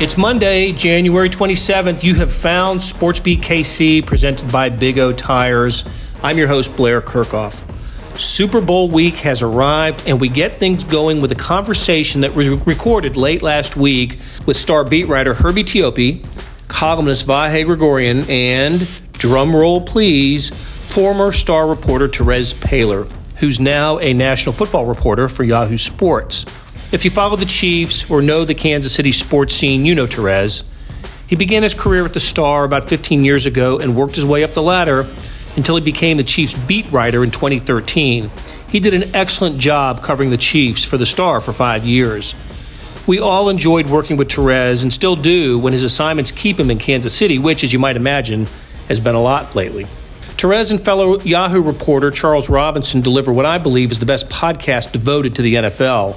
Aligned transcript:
It's 0.00 0.16
Monday, 0.16 0.70
January 0.70 1.28
27th. 1.28 2.04
You 2.04 2.14
have 2.14 2.32
found 2.32 2.78
SportsBeat 2.78 3.40
KC 3.40 4.06
presented 4.06 4.52
by 4.52 4.68
Big 4.68 4.96
O 5.00 5.12
Tires. 5.12 5.82
I'm 6.22 6.38
your 6.38 6.46
host, 6.46 6.76
Blair 6.76 7.00
Kerkhoff. 7.00 7.64
Super 8.16 8.60
Bowl 8.60 8.88
week 8.88 9.14
has 9.16 9.42
arrived, 9.42 10.06
and 10.06 10.20
we 10.20 10.28
get 10.28 10.60
things 10.60 10.84
going 10.84 11.20
with 11.20 11.32
a 11.32 11.34
conversation 11.34 12.20
that 12.20 12.32
was 12.32 12.48
recorded 12.48 13.16
late 13.16 13.42
last 13.42 13.76
week 13.76 14.20
with 14.46 14.56
star 14.56 14.84
beat 14.84 15.08
writer 15.08 15.34
Herbie 15.34 15.64
Teope, 15.64 16.24
columnist 16.68 17.26
Vahe 17.26 17.64
Gregorian, 17.64 18.22
and, 18.30 18.86
drum 19.14 19.54
roll 19.54 19.80
please, 19.80 20.50
former 20.50 21.32
star 21.32 21.66
reporter 21.66 22.06
Terez 22.06 22.54
Paylor, 22.54 23.10
who's 23.38 23.58
now 23.58 23.98
a 23.98 24.14
national 24.14 24.52
football 24.52 24.86
reporter 24.86 25.28
for 25.28 25.42
Yahoo 25.42 25.76
Sports. 25.76 26.46
If 26.90 27.04
you 27.04 27.10
follow 27.10 27.36
the 27.36 27.44
Chiefs 27.44 28.10
or 28.10 28.22
know 28.22 28.46
the 28.46 28.54
Kansas 28.54 28.94
City 28.94 29.12
sports 29.12 29.54
scene, 29.54 29.84
you 29.84 29.94
know 29.94 30.06
Terez. 30.06 30.64
He 31.26 31.36
began 31.36 31.62
his 31.62 31.74
career 31.74 32.06
at 32.06 32.14
the 32.14 32.20
Star 32.20 32.64
about 32.64 32.88
15 32.88 33.26
years 33.26 33.44
ago 33.44 33.78
and 33.78 33.94
worked 33.94 34.16
his 34.16 34.24
way 34.24 34.42
up 34.42 34.54
the 34.54 34.62
ladder 34.62 35.06
until 35.54 35.76
he 35.76 35.84
became 35.84 36.16
the 36.16 36.24
Chiefs 36.24 36.54
beat 36.54 36.90
writer 36.90 37.22
in 37.22 37.30
2013. 37.30 38.30
He 38.70 38.80
did 38.80 38.94
an 38.94 39.14
excellent 39.14 39.58
job 39.58 40.02
covering 40.02 40.30
the 40.30 40.38
Chiefs 40.38 40.82
for 40.82 40.96
the 40.96 41.04
Star 41.04 41.42
for 41.42 41.52
five 41.52 41.84
years. 41.84 42.34
We 43.06 43.18
all 43.18 43.50
enjoyed 43.50 43.90
working 43.90 44.16
with 44.16 44.28
Terez 44.28 44.82
and 44.82 44.90
still 44.90 45.14
do 45.14 45.58
when 45.58 45.74
his 45.74 45.82
assignments 45.82 46.32
keep 46.32 46.58
him 46.58 46.70
in 46.70 46.78
Kansas 46.78 47.14
City, 47.14 47.38
which, 47.38 47.64
as 47.64 47.70
you 47.70 47.78
might 47.78 47.96
imagine, 47.96 48.46
has 48.88 48.98
been 48.98 49.14
a 49.14 49.20
lot 49.20 49.54
lately. 49.54 49.86
Terez 50.38 50.70
and 50.70 50.80
fellow 50.80 51.18
Yahoo 51.20 51.60
reporter 51.60 52.10
Charles 52.10 52.48
Robinson 52.48 53.02
deliver 53.02 53.30
what 53.30 53.44
I 53.44 53.58
believe 53.58 53.90
is 53.90 53.98
the 53.98 54.06
best 54.06 54.30
podcast 54.30 54.92
devoted 54.92 55.34
to 55.34 55.42
the 55.42 55.56
NFL 55.56 56.16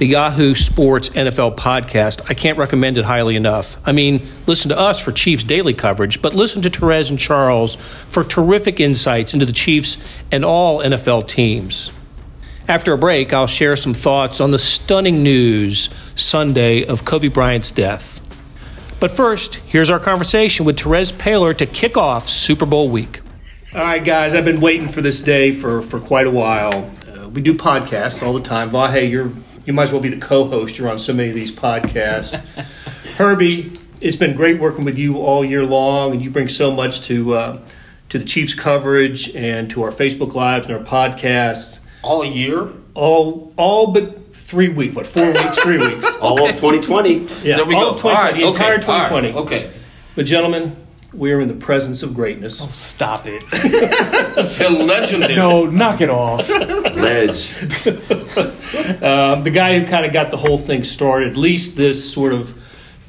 the 0.00 0.06
Yahoo 0.06 0.54
Sports 0.54 1.10
NFL 1.10 1.56
podcast. 1.56 2.22
I 2.26 2.32
can't 2.32 2.56
recommend 2.56 2.96
it 2.96 3.04
highly 3.04 3.36
enough. 3.36 3.76
I 3.84 3.92
mean, 3.92 4.26
listen 4.46 4.70
to 4.70 4.78
us 4.78 4.98
for 4.98 5.12
Chiefs 5.12 5.44
daily 5.44 5.74
coverage, 5.74 6.22
but 6.22 6.32
listen 6.32 6.62
to 6.62 6.70
Terez 6.70 7.10
and 7.10 7.18
Charles 7.18 7.74
for 7.74 8.24
terrific 8.24 8.80
insights 8.80 9.34
into 9.34 9.44
the 9.44 9.52
Chiefs 9.52 9.98
and 10.32 10.42
all 10.42 10.78
NFL 10.78 11.28
teams. 11.28 11.92
After 12.66 12.94
a 12.94 12.98
break, 12.98 13.34
I'll 13.34 13.46
share 13.46 13.76
some 13.76 13.92
thoughts 13.92 14.40
on 14.40 14.52
the 14.52 14.58
stunning 14.58 15.22
news 15.22 15.90
Sunday 16.14 16.82
of 16.82 17.04
Kobe 17.04 17.28
Bryant's 17.28 17.70
death. 17.70 18.22
But 19.00 19.10
first, 19.10 19.56
here's 19.56 19.90
our 19.90 20.00
conversation 20.00 20.64
with 20.64 20.78
Terez 20.78 21.12
Paylor 21.12 21.54
to 21.58 21.66
kick 21.66 21.98
off 21.98 22.26
Super 22.30 22.64
Bowl 22.64 22.88
week. 22.88 23.20
All 23.74 23.82
right, 23.82 24.02
guys, 24.02 24.34
I've 24.34 24.46
been 24.46 24.62
waiting 24.62 24.88
for 24.88 25.02
this 25.02 25.20
day 25.20 25.52
for, 25.52 25.82
for 25.82 26.00
quite 26.00 26.26
a 26.26 26.30
while. 26.30 26.90
Uh, 27.06 27.28
we 27.28 27.42
do 27.42 27.52
podcasts 27.52 28.26
all 28.26 28.32
the 28.32 28.42
time. 28.42 28.70
Vahe, 28.70 29.10
you're 29.10 29.30
you 29.70 29.74
might 29.74 29.84
as 29.84 29.92
well 29.92 30.02
be 30.02 30.08
the 30.08 30.20
co-host. 30.20 30.78
You're 30.78 30.90
on 30.90 30.98
so 30.98 31.12
many 31.12 31.28
of 31.28 31.36
these 31.36 31.52
podcasts. 31.52 32.34
Herbie, 33.14 33.78
it's 34.00 34.16
been 34.16 34.34
great 34.34 34.58
working 34.58 34.84
with 34.84 34.98
you 34.98 35.18
all 35.18 35.44
year 35.44 35.64
long, 35.64 36.10
and 36.10 36.20
you 36.20 36.28
bring 36.28 36.48
so 36.48 36.72
much 36.72 37.02
to 37.02 37.34
uh, 37.36 37.60
to 38.08 38.18
the 38.18 38.24
Chiefs 38.24 38.52
coverage 38.52 39.32
and 39.36 39.70
to 39.70 39.84
our 39.84 39.92
Facebook 39.92 40.34
lives 40.34 40.66
and 40.66 40.74
our 40.74 40.82
podcasts. 40.82 41.78
All 42.02 42.24
year, 42.24 42.68
all 42.94 43.52
all 43.56 43.92
but 43.92 44.34
three 44.34 44.70
weeks. 44.70 44.96
What 44.96 45.06
four 45.06 45.28
weeks? 45.28 45.60
Three 45.60 45.78
weeks. 45.78 46.04
all 46.20 46.44
of 46.44 46.56
2020. 46.56 47.28
Yeah, 47.44 47.54
there 47.54 47.64
we 47.64 47.76
all 47.76 47.82
go. 47.82 47.90
of 47.90 47.96
2020, 47.98 48.16
All 48.16 48.22
right, 48.24 48.34
the 48.34 48.48
entire 48.48 48.78
okay, 48.78 48.86
all 48.88 48.98
right, 48.98 49.22
2020. 49.22 49.34
Okay. 49.38 49.72
But 50.16 50.26
gentlemen, 50.26 50.76
we 51.12 51.32
are 51.32 51.40
in 51.40 51.48
the 51.48 51.54
presence 51.54 52.02
of 52.02 52.14
greatness. 52.14 52.60
Oh, 52.62 52.68
stop 52.68 53.26
it. 53.26 53.42
It's 53.52 54.60
a 54.60 54.68
legendary. 54.68 55.34
no, 55.34 55.66
knock 55.66 56.00
it 56.00 56.10
off. 56.10 56.48
Ledge. 56.48 57.52
Um, 59.02 59.44
the 59.44 59.50
guy 59.50 59.78
who 59.78 59.86
kind 59.86 60.06
of 60.06 60.12
got 60.12 60.30
the 60.30 60.36
whole 60.36 60.58
thing 60.58 60.84
started, 60.84 61.30
at 61.30 61.36
least 61.36 61.76
this 61.76 62.12
sort 62.12 62.32
of 62.32 62.54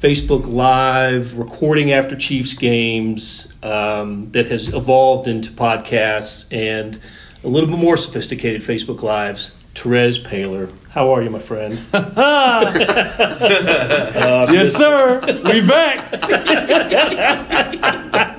Facebook 0.00 0.46
Live 0.46 1.34
recording 1.34 1.92
after 1.92 2.16
Chiefs 2.16 2.54
games 2.54 3.52
um, 3.62 4.30
that 4.32 4.46
has 4.46 4.68
evolved 4.68 5.28
into 5.28 5.50
podcasts 5.50 6.46
and 6.50 7.00
a 7.44 7.48
little 7.48 7.68
bit 7.68 7.78
more 7.78 7.96
sophisticated 7.96 8.62
Facebook 8.62 9.02
Lives. 9.02 9.52
Terez 9.74 10.22
Paylor, 10.22 10.70
how 10.90 11.14
are 11.14 11.22
you, 11.22 11.30
my 11.30 11.38
friend? 11.38 11.72
yes, 14.52 14.74
sir. 14.76 15.20
We 15.44 15.66
back. 15.66 16.12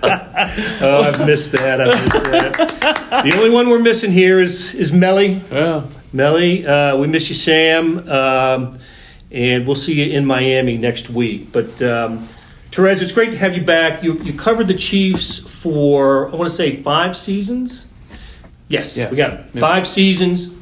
Oh, 0.81 1.01
I've 1.01 1.25
missed 1.25 1.53
that. 1.53 1.79
I've 1.79 1.87
missed 1.87 2.23
that. 2.25 3.23
The 3.25 3.37
only 3.37 3.49
one 3.49 3.69
we're 3.69 3.79
missing 3.79 4.11
here 4.11 4.41
is 4.41 4.75
is 4.75 4.91
Melly. 4.91 5.41
Yeah. 5.51 5.85
Melly, 6.11 6.67
uh, 6.67 6.97
we 6.97 7.07
miss 7.07 7.29
you, 7.29 7.35
Sam, 7.35 8.07
um, 8.09 8.77
and 9.31 9.65
we'll 9.65 9.77
see 9.77 9.93
you 10.03 10.11
in 10.11 10.25
Miami 10.25 10.77
next 10.77 11.09
week. 11.09 11.51
But 11.53 11.81
um, 11.81 12.27
Terez, 12.71 13.01
it's 13.01 13.13
great 13.13 13.31
to 13.31 13.37
have 13.37 13.55
you 13.55 13.63
back. 13.63 14.03
You 14.03 14.19
you 14.19 14.33
covered 14.33 14.67
the 14.67 14.73
Chiefs 14.75 15.39
for 15.39 16.29
I 16.31 16.35
want 16.35 16.49
to 16.49 16.55
say 16.55 16.81
five 16.83 17.15
seasons. 17.15 17.87
Yes, 18.67 18.97
Yes. 18.97 19.09
we 19.11 19.17
got 19.17 19.33
it. 19.33 19.45
Five 19.59 19.87
seasons. 19.87 20.53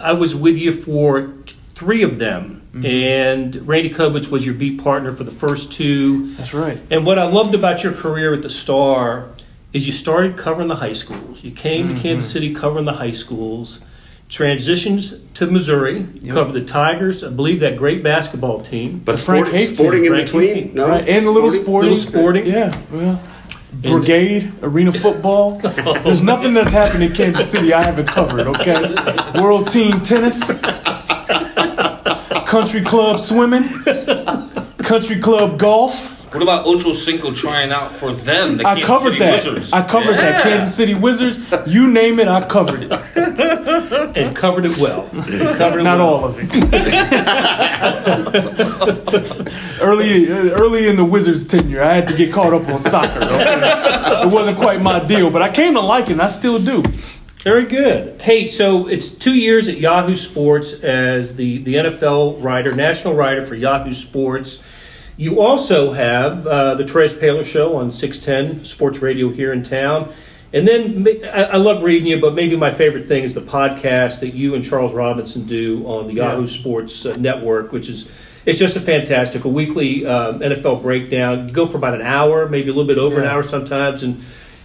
I 0.00 0.12
was 0.12 0.34
with 0.34 0.56
you 0.56 0.72
for 0.72 1.32
three 1.74 2.02
of 2.02 2.18
them, 2.18 2.54
Mm-hmm. 2.68 2.84
and 2.84 3.66
Randy 3.66 3.88
Covitz 3.88 4.28
was 4.30 4.44
your 4.44 4.54
beat 4.54 4.82
partner 4.84 5.10
for 5.14 5.24
the 5.24 5.30
first 5.30 5.72
two. 5.72 6.34
That's 6.34 6.52
right. 6.52 6.78
And 6.90 7.06
what 7.06 7.18
I 7.18 7.24
loved 7.24 7.54
about 7.54 7.82
your 7.82 7.94
career 7.94 8.34
at 8.34 8.42
the 8.42 8.50
Star 8.50 9.30
is 9.72 9.86
you 9.86 9.92
started 9.94 10.36
covering 10.36 10.68
the 10.68 10.76
high 10.76 10.92
schools. 10.92 11.42
You 11.42 11.50
came 11.50 11.86
Mm-hmm. 11.86 11.96
to 11.96 12.02
Kansas 12.02 12.30
City 12.30 12.54
covering 12.54 12.84
the 12.84 12.92
high 12.92 13.12
schools, 13.12 13.80
transitions 14.28 15.14
to 15.34 15.46
Missouri, 15.46 16.00
you 16.00 16.20
Yep. 16.24 16.34
covered 16.34 16.52
the 16.52 16.64
Tigers, 16.64 17.24
I 17.24 17.30
believe 17.30 17.60
that 17.60 17.78
great 17.78 18.02
basketball 18.02 18.60
team. 18.60 19.00
But 19.04 19.18
Frank 19.18 19.46
sport, 19.46 19.58
Haefton. 19.58 19.76
sporting 19.78 20.04
in 20.04 20.10
Frank 20.12 20.26
between? 20.26 20.54
Haefton. 20.54 20.74
No? 20.74 20.88
Right. 20.88 21.08
And 21.08 21.26
a 21.26 21.30
little 21.30 21.50
sporting. 21.50 21.92
Little 21.92 22.04
sporting. 22.10 22.46
Yeah. 22.46 22.78
Well, 22.92 23.20
brigade, 23.72 24.52
arena 24.62 24.92
football. 25.04 25.58
There's 25.58 26.22
nothing 26.22 26.54
that's 26.54 26.72
happened 26.72 27.02
in 27.02 27.12
Kansas 27.12 27.50
City 27.50 27.72
I 27.72 27.84
haven't 27.84 28.06
covered, 28.06 28.46
okay? 28.48 28.94
World 29.40 29.68
team 29.68 30.00
tennis, 30.00 30.52
country 32.46 32.80
club 32.82 33.20
swimming, 33.20 33.68
country 34.78 35.18
club 35.20 35.58
golf. 35.58 36.17
What 36.30 36.42
about 36.42 36.66
Ocho 36.66 36.92
Cinco 36.92 37.32
trying 37.32 37.72
out 37.72 37.92
for 37.92 38.12
them? 38.12 38.58
The 38.58 38.66
I 38.66 38.74
Kansas 38.74 38.86
covered 38.86 39.12
City 39.12 39.18
that. 39.20 39.44
Wizards. 39.44 39.72
I 39.72 39.82
covered 39.86 40.18
that. 40.18 40.42
Kansas 40.42 40.74
City 40.74 40.94
Wizards. 40.94 41.38
You 41.66 41.90
name 41.90 42.20
it, 42.20 42.28
I 42.28 42.46
covered 42.46 42.84
it. 42.84 42.92
and 44.16 44.36
covered 44.36 44.66
it 44.66 44.76
well. 44.78 45.08
covered 45.08 45.80
it 45.80 45.84
Not 45.84 45.98
well. 45.98 46.06
all 46.06 46.24
of 46.26 46.36
it. 46.38 46.48
early, 49.82 50.28
early 50.28 50.88
in 50.88 50.96
the 50.96 51.04
Wizards' 51.04 51.44
tenure, 51.46 51.82
I 51.82 51.94
had 51.94 52.08
to 52.08 52.16
get 52.16 52.32
caught 52.32 52.52
up 52.52 52.68
on 52.68 52.78
soccer. 52.78 53.22
okay? 53.24 54.22
It 54.24 54.32
wasn't 54.32 54.58
quite 54.58 54.80
my 54.82 55.04
deal, 55.04 55.30
but 55.30 55.42
I 55.42 55.50
came 55.50 55.74
to 55.74 55.80
like 55.80 56.08
it, 56.10 56.12
and 56.12 56.22
I 56.22 56.28
still 56.28 56.58
do. 56.58 56.82
Very 57.42 57.64
good. 57.64 58.20
Hey, 58.20 58.48
so 58.48 58.88
it's 58.88 59.08
two 59.08 59.34
years 59.34 59.68
at 59.68 59.78
Yahoo 59.78 60.16
Sports 60.16 60.72
as 60.82 61.36
the, 61.36 61.58
the 61.58 61.74
NFL 61.76 62.42
writer, 62.42 62.74
national 62.74 63.14
writer 63.14 63.46
for 63.46 63.54
Yahoo 63.54 63.92
Sports. 63.94 64.62
You 65.18 65.40
also 65.40 65.92
have 65.92 66.46
uh, 66.46 66.76
the 66.76 66.84
Terez 66.84 67.12
Paylor 67.18 67.44
Show 67.44 67.74
on 67.74 67.90
610 67.90 68.64
Sports 68.64 69.00
Radio 69.00 69.30
here 69.30 69.52
in 69.52 69.64
town. 69.64 70.14
And 70.52 70.66
then 70.66 71.06
I, 71.24 71.42
I 71.42 71.56
love 71.56 71.82
reading 71.82 72.06
you, 72.06 72.20
but 72.20 72.34
maybe 72.34 72.56
my 72.56 72.70
favorite 72.72 73.06
thing 73.08 73.24
is 73.24 73.34
the 73.34 73.40
podcast 73.40 74.20
that 74.20 74.32
you 74.32 74.54
and 74.54 74.64
Charles 74.64 74.94
Robinson 74.94 75.44
do 75.44 75.84
on 75.86 76.06
the 76.06 76.14
Yeah. 76.14 76.30
Yahoo 76.30 76.46
Sports 76.46 77.04
uh, 77.04 77.16
Network, 77.16 77.72
which 77.72 77.88
is 77.88 78.08
it's 78.46 78.60
just 78.60 78.76
a 78.76 78.80
fantastic 78.80 79.44
a 79.44 79.48
weekly 79.48 80.06
um, 80.06 80.38
NFL 80.38 80.82
breakdown. 80.82 81.48
You 81.48 81.52
go 81.54 81.66
for 81.66 81.76
about 81.78 81.94
an 81.94 82.02
hour, 82.02 82.48
maybe 82.48 82.70
a 82.70 82.72
little 82.72 82.86
bit 82.86 82.96
over 82.96 83.20
an 83.20 83.26
hour 83.26 83.42
sometimes, 83.42 84.04
and 84.04 84.24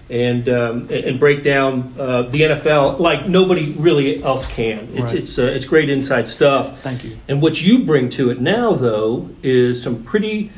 and 0.09 0.47
um, 0.49 0.87
and 0.91 1.19
break 1.19 1.43
down 1.43 1.93
uh, 1.97 2.23
the 2.23 2.41
NFL 2.41 2.99
like 2.99 3.27
nobody 3.27 3.71
really 3.71 4.23
else 4.23 4.45
can. 4.45 4.89
It's 4.93 4.99
Right. 5.01 5.13
it's 5.15 5.39
uh, 5.39 5.43
it's 5.43 5.65
great 5.65 5.89
inside 5.89 6.27
stuff. 6.27 6.81
Thank 6.81 7.03
you. 7.03 7.17
And 7.27 7.41
what 7.41 7.61
you 7.61 7.79
bring 7.79 8.09
to 8.11 8.29
it 8.29 8.39
now, 8.41 8.73
though, 8.73 9.29
is 9.41 9.81
some 9.81 10.03
pretty 10.03 10.51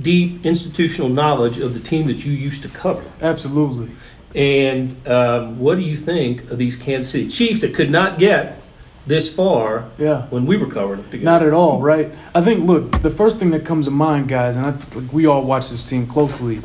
deep 0.00 0.44
institutional 0.46 1.08
knowledge 1.08 1.58
of 1.58 1.74
the 1.74 1.80
team 1.80 2.06
that 2.08 2.24
you 2.24 2.32
used 2.32 2.62
to 2.62 2.68
cover. 2.68 3.02
Absolutely. 3.22 3.88
And 4.34 4.94
um, 5.08 5.58
what 5.58 5.76
do 5.76 5.80
you 5.82 5.96
think 5.96 6.50
of 6.50 6.58
these 6.58 6.76
Kansas 6.76 7.10
City 7.10 7.28
Chiefs 7.28 7.62
that 7.62 7.74
could 7.74 7.90
not 7.90 8.18
get 8.18 8.60
this 9.06 9.32
far 9.32 9.86
Yeah. 9.98 10.26
when 10.30 10.44
we 10.46 10.56
were 10.58 10.66
covering 10.70 11.00
them 11.00 11.10
together? 11.10 11.24
Not 11.24 11.42
at 11.42 11.52
all, 11.54 11.80
right? 11.80 12.12
I 12.34 12.42
think, 12.42 12.64
look, 12.66 13.02
the 13.02 13.10
first 13.10 13.38
thing 13.38 13.50
that 13.50 13.64
comes 13.64 13.86
to 13.86 13.90
mind, 13.90 14.28
guys, 14.28 14.54
and 14.56 14.66
I, 14.66 14.70
like, 14.94 15.12
we 15.12 15.26
all 15.26 15.42
watch 15.42 15.70
this 15.70 15.88
team 15.88 16.06
closely. 16.06 16.60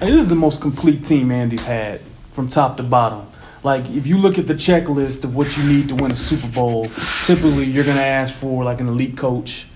This 0.00 0.20
is 0.20 0.28
the 0.28 0.34
most 0.34 0.60
complete 0.60 1.04
team 1.04 1.30
Andy's 1.30 1.64
had 1.64 2.00
from 2.32 2.48
top 2.48 2.76
to 2.76 2.82
bottom. 2.82 3.26
Like, 3.64 3.88
if 3.90 4.06
you 4.06 4.18
look 4.18 4.38
at 4.38 4.46
the 4.46 4.54
checklist 4.54 5.24
of 5.24 5.34
what 5.34 5.56
you 5.56 5.64
need 5.64 5.88
to 5.88 5.96
win 5.96 6.12
a 6.12 6.16
Super 6.16 6.46
Bowl, 6.46 6.86
typically 7.24 7.64
you're 7.64 7.84
going 7.84 7.96
to 7.96 8.02
ask 8.02 8.32
for 8.32 8.62
like 8.62 8.80
an 8.80 8.86
elite 8.86 9.16
coach, 9.16 9.66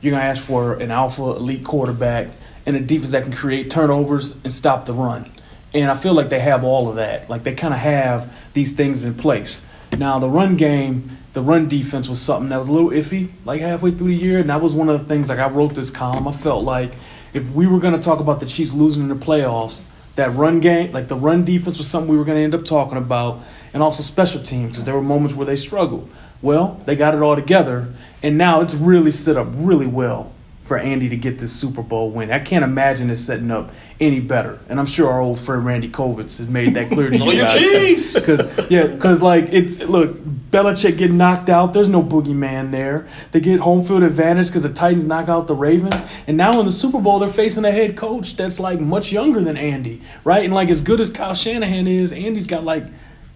you're 0.00 0.12
going 0.12 0.20
to 0.20 0.26
ask 0.26 0.44
for 0.44 0.74
an 0.74 0.92
alpha 0.92 1.22
elite 1.22 1.64
quarterback, 1.64 2.28
and 2.64 2.76
a 2.76 2.80
defense 2.80 3.10
that 3.10 3.24
can 3.24 3.32
create 3.32 3.70
turnovers 3.70 4.32
and 4.44 4.52
stop 4.52 4.84
the 4.84 4.92
run. 4.92 5.30
And 5.74 5.90
I 5.90 5.96
feel 5.96 6.14
like 6.14 6.28
they 6.28 6.38
have 6.38 6.62
all 6.62 6.88
of 6.88 6.96
that. 6.96 7.28
Like 7.28 7.42
they 7.42 7.54
kind 7.54 7.74
of 7.74 7.80
have 7.80 8.32
these 8.52 8.72
things 8.72 9.04
in 9.04 9.14
place. 9.14 9.66
Now 9.90 10.18
the 10.18 10.28
run 10.28 10.56
game, 10.56 11.18
the 11.32 11.42
run 11.42 11.68
defense 11.68 12.08
was 12.08 12.20
something 12.20 12.50
that 12.50 12.58
was 12.58 12.68
a 12.68 12.72
little 12.72 12.90
iffy, 12.90 13.32
like 13.44 13.60
halfway 13.60 13.90
through 13.90 14.08
the 14.08 14.16
year, 14.16 14.38
and 14.38 14.48
that 14.50 14.60
was 14.60 14.74
one 14.74 14.88
of 14.88 15.00
the 15.00 15.06
things. 15.06 15.28
Like 15.28 15.38
I 15.38 15.48
wrote 15.48 15.74
this 15.74 15.90
column, 15.90 16.28
I 16.28 16.32
felt 16.32 16.62
like 16.62 16.92
if 17.32 17.48
we 17.50 17.66
were 17.66 17.78
going 17.78 17.94
to 17.94 18.00
talk 18.00 18.20
about 18.20 18.40
the 18.40 18.46
Chiefs 18.46 18.74
losing 18.74 19.02
in 19.02 19.08
the 19.08 19.14
playoffs, 19.14 19.82
that 20.16 20.34
run 20.34 20.60
game, 20.60 20.92
like 20.92 21.08
the 21.08 21.16
run 21.16 21.44
defense, 21.44 21.78
was 21.78 21.88
something 21.88 22.10
we 22.10 22.18
were 22.18 22.24
going 22.24 22.36
to 22.36 22.44
end 22.44 22.54
up 22.54 22.64
talking 22.64 22.98
about, 22.98 23.40
and 23.72 23.82
also 23.82 24.02
special 24.02 24.42
teams 24.42 24.72
because 24.72 24.84
there 24.84 24.94
were 24.94 25.02
moments 25.02 25.34
where 25.34 25.46
they 25.46 25.56
struggled. 25.56 26.10
Well, 26.42 26.80
they 26.84 26.96
got 26.96 27.14
it 27.14 27.22
all 27.22 27.36
together, 27.36 27.94
and 28.22 28.36
now 28.36 28.60
it's 28.60 28.74
really 28.74 29.12
set 29.12 29.36
up 29.36 29.48
really 29.52 29.86
well 29.86 30.32
for 30.64 30.78
Andy 30.78 31.08
to 31.08 31.16
get 31.16 31.38
this 31.38 31.52
Super 31.52 31.82
Bowl 31.82 32.10
win. 32.10 32.30
I 32.30 32.38
can't 32.38 32.64
imagine 32.64 33.10
it 33.10 33.16
setting 33.16 33.50
up 33.50 33.72
any 34.00 34.20
better. 34.20 34.60
And 34.68 34.78
I'm 34.78 34.86
sure 34.86 35.10
our 35.10 35.20
old 35.20 35.40
friend 35.40 35.64
Randy 35.64 35.88
Covitz 35.88 36.38
has 36.38 36.46
made 36.48 36.74
that 36.74 36.88
clear 36.88 37.10
to 37.10 37.16
you 37.18 37.24
oh, 37.24 37.32
your 37.32 37.46
guys. 37.46 38.12
Because 38.14 38.70
yeah, 38.70 38.86
because 38.86 39.20
like 39.22 39.52
it's 39.52 39.78
look, 39.80 40.16
Belichick 40.52 40.98
get 40.98 41.10
knocked 41.10 41.50
out. 41.50 41.72
There's 41.72 41.88
no 41.88 42.02
boogeyman 42.02 42.70
there. 42.70 43.08
They 43.32 43.40
get 43.40 43.60
home 43.60 43.82
field 43.82 44.02
advantage 44.04 44.48
because 44.48 44.62
the 44.62 44.72
Titans 44.72 45.04
knock 45.04 45.28
out 45.28 45.46
the 45.46 45.54
Ravens. 45.54 46.00
And 46.26 46.36
now 46.36 46.58
in 46.60 46.66
the 46.66 46.72
Super 46.72 47.00
Bowl, 47.00 47.18
they're 47.18 47.28
facing 47.28 47.64
a 47.64 47.72
head 47.72 47.96
coach 47.96 48.36
that's 48.36 48.60
like 48.60 48.78
much 48.80 49.12
younger 49.12 49.40
than 49.40 49.56
Andy, 49.56 50.00
right? 50.24 50.44
And 50.44 50.54
like 50.54 50.68
as 50.68 50.80
good 50.80 51.00
as 51.00 51.10
Kyle 51.10 51.34
Shanahan 51.34 51.86
is, 51.88 52.12
Andy's 52.12 52.46
got 52.46 52.64
like 52.64 52.84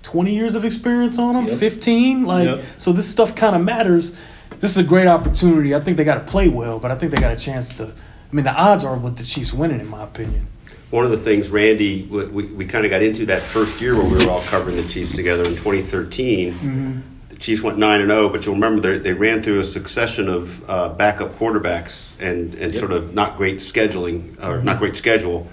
20 0.02 0.32
years 0.32 0.54
of 0.54 0.64
experience 0.64 1.18
on 1.18 1.34
him, 1.34 1.46
Yep. 1.46 1.58
15. 1.58 2.24
Like 2.24 2.46
Yep. 2.46 2.64
so, 2.76 2.92
this 2.92 3.08
stuff 3.08 3.34
kind 3.34 3.56
of 3.56 3.62
matters. 3.62 4.16
This 4.60 4.70
is 4.70 4.78
a 4.78 4.84
great 4.84 5.06
opportunity. 5.06 5.74
I 5.74 5.80
think 5.80 5.96
they 5.96 6.04
got 6.04 6.14
to 6.24 6.30
play 6.30 6.48
well, 6.48 6.78
but 6.78 6.90
I 6.90 6.94
think 6.96 7.12
they 7.12 7.18
got 7.20 7.32
a 7.32 7.36
chance 7.36 7.74
to. 7.76 7.84
I 7.84 8.34
mean, 8.34 8.44
the 8.44 8.54
odds 8.54 8.84
are 8.84 8.96
with 8.96 9.16
the 9.16 9.24
Chiefs 9.24 9.52
winning, 9.52 9.80
in 9.80 9.88
my 9.88 10.02
opinion. 10.02 10.48
One 10.90 11.04
of 11.04 11.10
the 11.10 11.18
things, 11.18 11.48
Randy, 11.48 12.04
we, 12.04 12.26
we, 12.26 12.44
we 12.46 12.66
kind 12.66 12.84
of 12.84 12.90
got 12.90 13.02
into 13.02 13.26
that 13.26 13.42
first 13.42 13.80
year 13.80 13.94
where 13.96 14.04
we 14.04 14.24
were 14.24 14.30
all 14.30 14.42
covering 14.42 14.76
the 14.76 14.84
Chiefs 14.88 15.14
together 15.14 15.42
in 15.44 15.56
2013. 15.56 17.02
The 17.28 17.36
Chiefs 17.36 17.60
went 17.62 17.76
9 17.76 18.00
and 18.00 18.10
0, 18.10 18.28
but 18.30 18.46
you'll 18.46 18.54
remember 18.54 18.80
they, 18.80 18.98
they 18.98 19.12
ran 19.12 19.42
through 19.42 19.60
a 19.60 19.64
succession 19.64 20.28
of 20.28 20.70
uh, 20.70 20.88
backup 20.90 21.38
quarterbacks 21.38 22.12
and, 22.20 22.54
and 22.54 22.74
sort 22.74 22.92
of 22.92 23.14
not 23.14 23.36
great 23.36 23.56
scheduling, 23.58 24.42
or 24.42 24.62
not 24.62 24.78
great 24.78 24.96
schedule. 24.96 25.46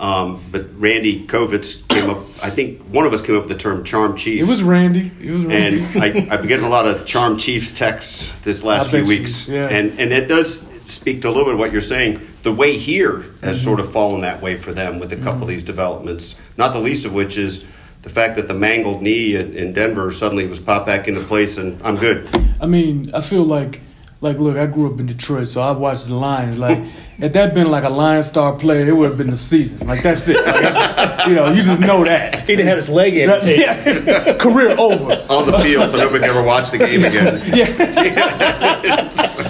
Um, 0.00 0.40
but 0.52 0.66
Randy 0.78 1.26
Covitz 1.26 1.86
came 1.88 2.08
up, 2.08 2.18
I 2.42 2.50
think 2.50 2.80
one 2.82 3.04
of 3.04 3.12
us 3.12 3.20
came 3.20 3.36
up 3.36 3.42
with 3.48 3.52
the 3.56 3.58
term 3.58 3.82
charm 3.84 4.16
chief." 4.16 4.40
It 4.40 4.44
was 4.44 4.62
Randy. 4.62 5.10
It 5.20 5.30
was 5.32 5.44
Randy. 5.46 5.82
and 5.82 6.02
I, 6.02 6.06
I've 6.34 6.40
been 6.40 6.46
getting 6.48 6.64
a 6.66 6.68
lot 6.68 6.86
of 6.86 7.04
Charm 7.04 7.36
Chiefs 7.38 7.72
texts 7.76 8.30
this 8.44 8.62
last 8.62 8.86
I 8.86 8.90
few 8.90 8.98
bet 9.00 9.08
you, 9.08 9.18
weeks, 9.18 9.48
yeah. 9.48 9.66
and 9.68 9.98
and 9.98 10.12
it 10.12 10.28
does 10.28 10.64
speak 10.86 11.22
to 11.22 11.28
a 11.28 11.30
little 11.30 11.44
bit 11.44 11.54
of 11.54 11.58
what 11.58 11.72
you're 11.72 11.82
saying. 11.82 12.20
The 12.44 12.52
way 12.52 12.78
here 12.78 13.22
has 13.42 13.56
Mm-hmm. 13.56 13.64
sort 13.64 13.80
of 13.80 13.92
fallen 13.92 14.20
that 14.22 14.40
way 14.40 14.56
for 14.56 14.72
them 14.72 15.00
with 15.00 15.12
a 15.12 15.16
couple 15.16 15.42
of 15.42 15.48
these 15.48 15.64
developments. 15.64 16.36
Not 16.56 16.72
the 16.72 16.80
least 16.80 17.04
of 17.04 17.12
which 17.12 17.36
is 17.36 17.64
the 18.02 18.08
fact 18.10 18.36
that 18.36 18.46
the 18.46 18.54
mangled 18.54 19.02
knee 19.02 19.34
in, 19.34 19.52
in 19.56 19.72
Denver 19.72 20.12
suddenly 20.12 20.46
was 20.46 20.60
popped 20.60 20.86
back 20.86 21.08
into 21.08 21.20
place, 21.22 21.58
and 21.58 21.82
I'm 21.82 21.96
good. 21.96 22.28
I 22.60 22.66
mean, 22.66 23.10
I 23.12 23.20
feel 23.20 23.42
like, 23.44 23.80
like, 24.20 24.38
look, 24.38 24.56
I 24.56 24.66
grew 24.66 24.92
up 24.92 24.98
in 24.98 25.06
Detroit, 25.06 25.46
so 25.48 25.60
I 25.62 25.70
watched 25.72 26.06
the 26.08 26.14
Lions. 26.14 26.58
Like, 26.58 26.78
had 27.20 27.32
that 27.34 27.54
been 27.54 27.70
like 27.70 27.84
a 27.84 27.88
Lion 27.88 28.22
star 28.24 28.54
player, 28.56 28.86
it 28.88 28.92
would 28.96 29.08
have 29.10 29.18
been 29.18 29.30
the 29.30 29.36
season. 29.36 29.86
Like, 29.86 30.02
that's 30.02 30.26
it. 30.28 30.36
Like, 30.36 30.62
that's- 30.62 31.28
you 31.28 31.34
know, 31.34 31.52
you 31.52 31.62
just 31.62 31.80
know 31.80 32.04
that. 32.04 32.48
He'd 32.48 32.58
have 32.60 32.68
had 32.68 32.76
his 32.76 32.88
leg 32.88 33.16
amputated. 33.16 34.06
Yeah. 34.06 34.36
Career 34.38 34.70
over. 34.78 35.12
On 35.28 35.46
the 35.50 35.58
field, 35.58 35.90
so 35.90 35.96
nobody 35.98 36.24
ever 36.24 36.42
watched 36.42 36.72
the 36.72 36.78
game 36.78 37.04
again. 37.04 37.40
Yeah. 37.54 39.08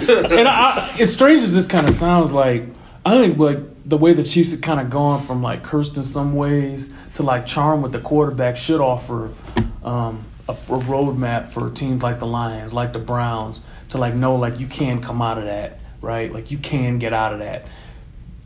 And 0.09 0.47
I, 0.47 0.91
I, 0.95 0.97
as 0.99 1.13
strange 1.13 1.41
as 1.41 1.53
this 1.53 1.67
kind 1.67 1.87
of 1.87 1.93
sounds, 1.93 2.31
like 2.31 2.63
I 3.05 3.19
think 3.21 3.37
like 3.37 3.59
the 3.87 3.97
way 3.97 4.13
the 4.13 4.23
Chiefs 4.23 4.51
have 4.51 4.61
kind 4.61 4.79
of 4.79 4.89
gone 4.89 5.21
from 5.25 5.41
like 5.41 5.63
cursed 5.63 5.97
in 5.97 6.03
some 6.03 6.33
ways 6.35 6.91
to 7.15 7.23
like 7.23 7.45
charm 7.45 7.81
with 7.81 7.91
the 7.91 7.99
quarterback 7.99 8.57
should 8.57 8.81
offer 8.81 9.29
um, 9.83 10.23
a, 10.47 10.51
a 10.53 10.55
roadmap 10.55 11.47
for 11.49 11.69
teams 11.69 12.01
like 12.03 12.19
the 12.19 12.27
Lions, 12.27 12.73
like 12.73 12.93
the 12.93 12.99
Browns, 12.99 13.63
to 13.89 13.97
like 13.97 14.13
know 14.13 14.35
like 14.35 14.59
you 14.59 14.67
can 14.67 15.01
come 15.01 15.21
out 15.21 15.37
of 15.37 15.45
that, 15.45 15.79
right? 16.01 16.31
Like 16.31 16.51
you 16.51 16.57
can 16.57 16.99
get 16.99 17.13
out 17.13 17.33
of 17.33 17.39
that. 17.39 17.65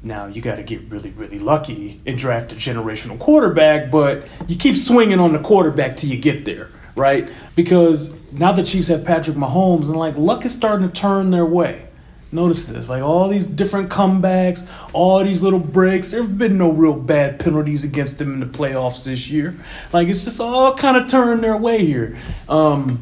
Now 0.01 0.27
you 0.27 0.41
got 0.41 0.55
to 0.55 0.63
get 0.63 0.81
really, 0.89 1.11
really 1.11 1.39
lucky 1.39 2.01
and 2.05 2.17
draft 2.17 2.51
a 2.51 2.55
generational 2.55 3.17
quarterback, 3.19 3.89
but 3.89 4.27
you 4.47 4.57
keep 4.57 4.75
swinging 4.75 5.19
on 5.19 5.31
the 5.31 5.39
quarterback 5.39 5.95
till 5.95 6.09
you 6.09 6.17
get 6.17 6.43
there, 6.43 6.69
right? 6.95 7.29
Because 7.55 8.13
now 8.31 8.51
the 8.51 8.63
Chiefs 8.63 8.89
have 8.89 9.05
Patrick 9.05 9.37
Mahomes, 9.37 9.85
and 9.85 9.95
like 9.95 10.17
luck 10.17 10.43
is 10.43 10.53
starting 10.53 10.89
to 10.89 10.93
turn 10.93 11.31
their 11.31 11.45
way. 11.45 11.87
Notice 12.33 12.65
this, 12.65 12.89
like 12.89 13.03
all 13.03 13.29
these 13.29 13.45
different 13.45 13.91
comebacks, 13.91 14.67
all 14.91 15.23
these 15.23 15.43
little 15.43 15.59
breaks. 15.59 16.09
There 16.09 16.23
have 16.23 16.35
been 16.35 16.57
no 16.57 16.71
real 16.71 16.99
bad 16.99 17.39
penalties 17.39 17.83
against 17.83 18.17
them 18.17 18.33
in 18.33 18.39
the 18.39 18.47
playoffs 18.47 19.05
this 19.05 19.29
year. 19.29 19.55
Like 19.93 20.07
it's 20.07 20.23
just 20.23 20.41
all 20.41 20.73
kind 20.73 20.97
of 20.97 21.07
turned 21.07 21.43
their 21.43 21.55
way 21.55 21.85
here. 21.85 22.17
Um, 22.49 22.99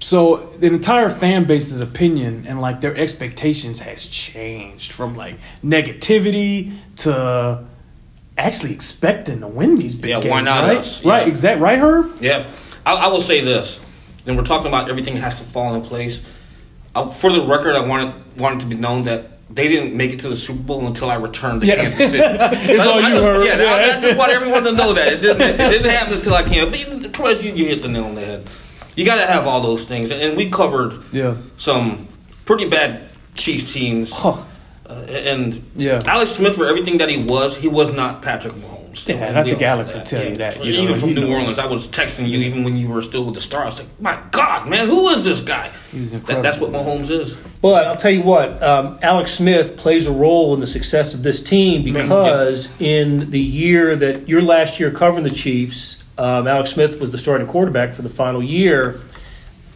so 0.00 0.52
the 0.58 0.66
entire 0.68 1.10
fan 1.10 1.44
base's 1.44 1.80
opinion 1.80 2.44
and 2.46 2.60
like 2.60 2.80
their 2.80 2.96
expectations 2.96 3.80
has 3.80 4.06
changed 4.06 4.92
from 4.92 5.16
like 5.16 5.36
negativity 5.64 6.72
to 6.96 7.64
actually 8.36 8.72
expecting 8.72 9.40
to 9.40 9.48
win 9.48 9.76
these 9.76 9.94
big 9.94 10.10
Yeah, 10.10 10.20
games. 10.20 10.30
why 10.30 10.40
not 10.42 10.64
right? 10.64 10.78
us? 10.78 11.04
Right, 11.04 11.22
Yeah. 11.22 11.28
exact. 11.28 11.60
Right, 11.60 11.78
Herb? 11.78 12.18
Yeah, 12.20 12.46
I, 12.86 12.94
I 12.94 13.08
will 13.08 13.20
say 13.20 13.42
this. 13.44 13.80
And 14.26 14.36
we're 14.36 14.44
talking 14.44 14.68
about 14.68 14.88
everything 14.90 15.16
has 15.16 15.34
to 15.36 15.42
fall 15.44 15.74
in 15.74 15.82
place. 15.82 16.20
Uh, 16.94 17.08
for 17.08 17.32
the 17.32 17.44
record, 17.46 17.74
I 17.76 17.80
wanted 17.80 18.14
wanted 18.38 18.60
to 18.60 18.66
be 18.66 18.76
known 18.76 19.04
that 19.04 19.32
they 19.50 19.66
didn't 19.68 19.94
make 19.96 20.12
it 20.12 20.20
to 20.20 20.28
the 20.28 20.36
Super 20.36 20.60
Bowl 20.62 20.86
until 20.86 21.10
I 21.10 21.14
returned 21.16 21.62
to 21.62 21.66
Yeah. 21.66 21.76
Kansas 21.76 21.96
City. 21.96 22.20
All 22.80 22.98
I 23.02 23.08
you 23.08 23.14
just, 23.14 23.22
heard. 23.24 23.46
Yeah, 23.46 23.64
I, 23.64 23.98
I 23.98 24.00
just 24.00 24.16
want 24.18 24.30
everyone 24.30 24.62
to 24.64 24.72
know 24.72 24.92
that 24.92 25.12
it 25.14 25.20
didn't, 25.22 25.40
it 25.42 25.56
didn't 25.56 25.90
happen 25.90 26.14
until 26.14 26.34
I 26.34 26.42
came. 26.44 26.70
But 26.70 26.78
even 26.78 27.02
you, 27.02 27.52
you 27.54 27.66
hit 27.66 27.82
the 27.82 27.88
nail 27.88 28.04
on 28.04 28.14
the 28.14 28.24
head. 28.24 28.48
You 28.98 29.04
got 29.04 29.16
to 29.24 29.26
have 29.26 29.46
all 29.46 29.60
those 29.60 29.84
things, 29.84 30.10
and, 30.10 30.20
and 30.20 30.36
we 30.36 30.50
covered 30.50 31.00
Yeah. 31.12 31.36
some 31.56 32.08
pretty 32.44 32.68
bad 32.68 33.02
Chiefs 33.36 33.72
teams. 33.72 34.10
Huh. 34.10 34.42
Uh, 34.90 34.92
and 35.08 35.62
Yeah. 35.76 36.02
Alex 36.04 36.32
Smith, 36.32 36.56
for 36.56 36.64
everything 36.66 36.98
that 36.98 37.08
he 37.08 37.22
was, 37.22 37.56
he 37.56 37.68
was 37.68 37.92
not 37.92 38.22
Patrick 38.22 38.54
Mahomes. 38.54 39.06
Yeah, 39.06 39.16
and 39.16 39.38
I 39.38 39.42
We 39.44 39.50
think 39.50 39.62
all 39.62 39.68
know 39.68 39.72
Alex 39.74 39.94
will 39.94 40.02
tell 40.02 40.24
you 40.28 40.36
that, 40.38 40.64
you 40.64 40.72
even 40.72 40.94
he 40.94 41.00
from 41.00 41.14
New 41.14 41.20
knows. 41.20 41.30
Orleans, 41.30 41.58
I 41.60 41.66
was 41.66 41.86
texting 41.86 42.28
you 42.28 42.38
even 42.40 42.64
when 42.64 42.76
you 42.76 42.88
were 42.88 43.00
still 43.02 43.24
with 43.24 43.34
the 43.36 43.40
Stars. 43.40 43.78
Like, 43.78 43.86
my 44.00 44.18
God, 44.32 44.66
man, 44.66 44.88
who 44.88 45.08
is 45.10 45.22
this 45.22 45.42
guy? 45.42 45.70
He's 45.92 46.10
That, 46.10 46.42
that's 46.42 46.58
what. 46.58 46.72
Mahomes 46.72 47.08
is. 47.10 47.34
But 47.62 47.86
I'll 47.86 47.96
tell 47.96 48.10
you 48.10 48.22
what, 48.22 48.60
um, 48.60 48.98
Alex 49.02 49.30
Smith 49.32 49.76
plays 49.76 50.08
a 50.08 50.12
role 50.12 50.54
in 50.54 50.60
the 50.60 50.66
success 50.66 51.14
of 51.14 51.22
this 51.22 51.40
team 51.40 51.84
because 51.84 52.68
in 52.80 53.30
the 53.30 53.38
year 53.38 53.94
that 53.94 54.28
your 54.28 54.42
last 54.42 54.80
year 54.80 54.90
covering 54.90 55.22
the 55.22 55.30
Chiefs, 55.30 56.02
um, 56.18 56.48
Alex 56.48 56.72
Smith 56.72 57.00
was 57.00 57.10
the 57.12 57.18
starting 57.18 57.46
quarterback 57.46 57.92
for 57.92 58.02
the 58.02 58.08
final 58.08 58.42
year, 58.42 59.00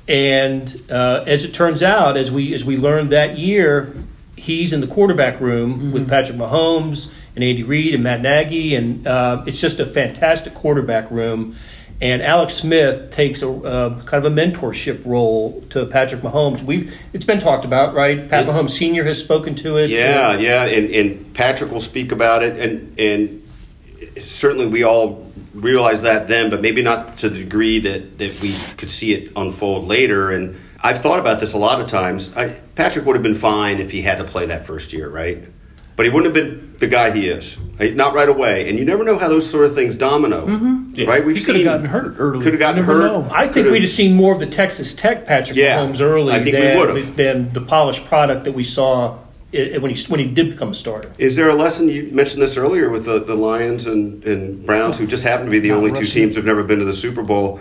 and 0.09 0.83
uh, 0.91 1.25
as 1.27 1.45
it 1.45 1.55
turns 1.55 1.83
out, 1.83 2.17
as 2.17 2.33
we 2.33 2.53
as 2.53 2.65
we 2.65 2.77
learned 2.77 3.11
that 3.11 3.39
year, 3.39 3.95
he's 4.37 4.73
in 4.73 4.81
the 4.81 4.89
quarterback 4.89 5.41
room 5.41 5.93
with 5.93 6.09
Patrick 6.09 6.37
Mahomes 6.37 7.13
and 7.37 7.45
Andy 7.45 7.63
Reid 7.63 7.95
and 7.95 8.03
Matt 8.03 8.21
Nagy, 8.21 8.75
and 8.75 9.07
uh, 9.07 9.45
it's 9.47 9.61
just 9.61 9.79
a 9.79 9.87
fantastic 9.87 10.55
quarterback 10.55 11.11
room. 11.11 11.57
And 12.01 12.21
Alex 12.21 12.55
Smith 12.55 13.13
takes 13.13 13.43
a 13.43 13.49
uh, 13.49 14.03
kind 14.03 14.27
of 14.27 14.33
a 14.33 14.35
mentorship 14.35 15.07
role 15.07 15.61
to 15.71 15.87
Patrick 15.87 16.23
Mahomes. 16.23 16.65
We've 16.65 16.93
it's 17.13 17.25
been 17.25 17.39
talked 17.39 17.65
about, 17.65 17.95
right? 17.95 18.29
Pat 18.29 18.47
Yeah. 18.47 18.53
Mahomes 18.53 18.71
Senior 18.71 19.05
has 19.05 19.23
spoken 19.23 19.55
to 19.57 19.77
it. 19.77 19.91
Yeah, 19.91 20.37
yeah, 20.37 20.65
and, 20.65 20.91
and 20.91 21.35
Patrick 21.35 21.71
will 21.71 21.81
speak 21.81 22.11
about 22.11 22.43
it, 22.43 22.59
and 22.59 22.99
and 22.99 23.43
certainly 24.21 24.67
we 24.67 24.83
all 24.83 25.32
realize 25.55 26.03
that 26.03 26.29
then, 26.29 26.51
but 26.51 26.61
maybe 26.61 26.83
not 26.83 27.19
to 27.19 27.29
the 27.29 27.39
degree 27.39 27.79
that 27.81 28.19
that 28.19 28.41
we 28.41 28.55
could 28.77 28.91
see 28.91 29.15
it 29.15 29.33
unfold 29.37 29.87
later. 29.87 30.31
And 30.31 30.59
I've 30.81 31.01
thought 31.01 31.19
about 31.19 31.41
this 31.41 31.53
a 31.53 31.59
lot 31.59 31.81
of 31.81 31.87
times. 31.89 32.35
I, 32.37 32.49
Patrick 32.75 33.05
would 33.07 33.17
have 33.17 33.23
been 33.23 33.35
fine 33.35 33.79
if 33.79 33.91
he 33.91 34.03
had 34.03 34.19
to 34.19 34.25
play 34.25 34.47
that 34.47 34.67
first 34.67 34.93
year, 34.93 35.09
right? 35.09 35.45
But 35.95 36.07
he 36.07 36.11
wouldn't 36.13 36.35
have 36.35 36.45
been 36.47 36.75
the 36.79 36.87
guy 36.87 37.11
he 37.11 37.29
is, 37.29 37.59
right? 37.79 37.95
not 37.95 38.15
right 38.15 38.29
away. 38.29 38.67
And 38.69 38.79
you 38.79 38.85
never 38.87 39.05
know 39.05 39.19
how 39.19 39.29
those 39.29 39.49
sort 39.49 39.67
of 39.67 39.75
things 39.75 39.95
domino, 39.95 40.47
mm-hmm. 40.47 40.95
Yeah. 40.95 41.07
right? 41.07 41.25
We've 41.25 41.37
He 41.37 41.45
could 41.45 41.55
have 41.55 41.61
seen- 41.61 41.65
gotten 41.67 41.85
hurt 41.87 42.15
early. 42.19 42.43
Could 42.43 42.55
have 42.55 42.61
gotten 42.61 42.83
hurt. 42.83 43.05
know. 43.05 43.29
I 43.31 43.43
think 43.43 43.55
Could've- 43.55 43.73
we'd 43.73 43.83
have 43.83 43.91
seen 43.91 44.15
more 44.17 44.33
of 44.33 44.41
the 44.41 44.47
Texas 44.47 44.95
Tech 44.95 45.27
Patrick 45.27 45.57
Yeah, 45.59 45.77
Mahomes 45.77 46.01
early 46.01 46.33
I 46.33 46.43
think 46.43 46.57
we 46.57 46.63
than, 46.63 46.79
would've. 46.79 47.17
than 47.17 47.53
the 47.53 47.61
polished 47.61 48.07
product 48.07 48.45
that 48.45 48.53
we 48.53 48.65
saw 48.65 49.19
i 49.55 49.79
when 49.79 49.95
he 49.95 50.05
when 50.11 50.21
he 50.21 50.27
did 50.27 50.51
become 50.51 50.71
a 50.71 50.75
starter. 50.75 51.13
Is 51.19 51.37
there 51.37 51.49
a 51.51 51.55
lesson 51.55 51.89
you 51.89 52.09
mentioned 52.13 52.43
this 52.43 52.57
earlier 52.57 52.89
with 52.91 53.05
the, 53.05 53.19
the 53.23 53.35
Lions 53.35 53.87
and, 53.87 54.25
and 54.25 54.65
Browns, 54.65 54.99
who 54.99 55.07
just 55.07 55.23
happen 55.23 55.45
to 55.47 55.51
be 55.51 55.61
the 55.61 55.69
Not 55.69 55.79
only 55.79 55.93
two 55.93 56.07
teams 56.07 56.35
who've 56.37 56.45
never 56.45 56.63
been 56.63 56.79
to 56.79 56.85
the 56.85 56.95
Super 56.95 57.23
Bowl? 57.23 57.61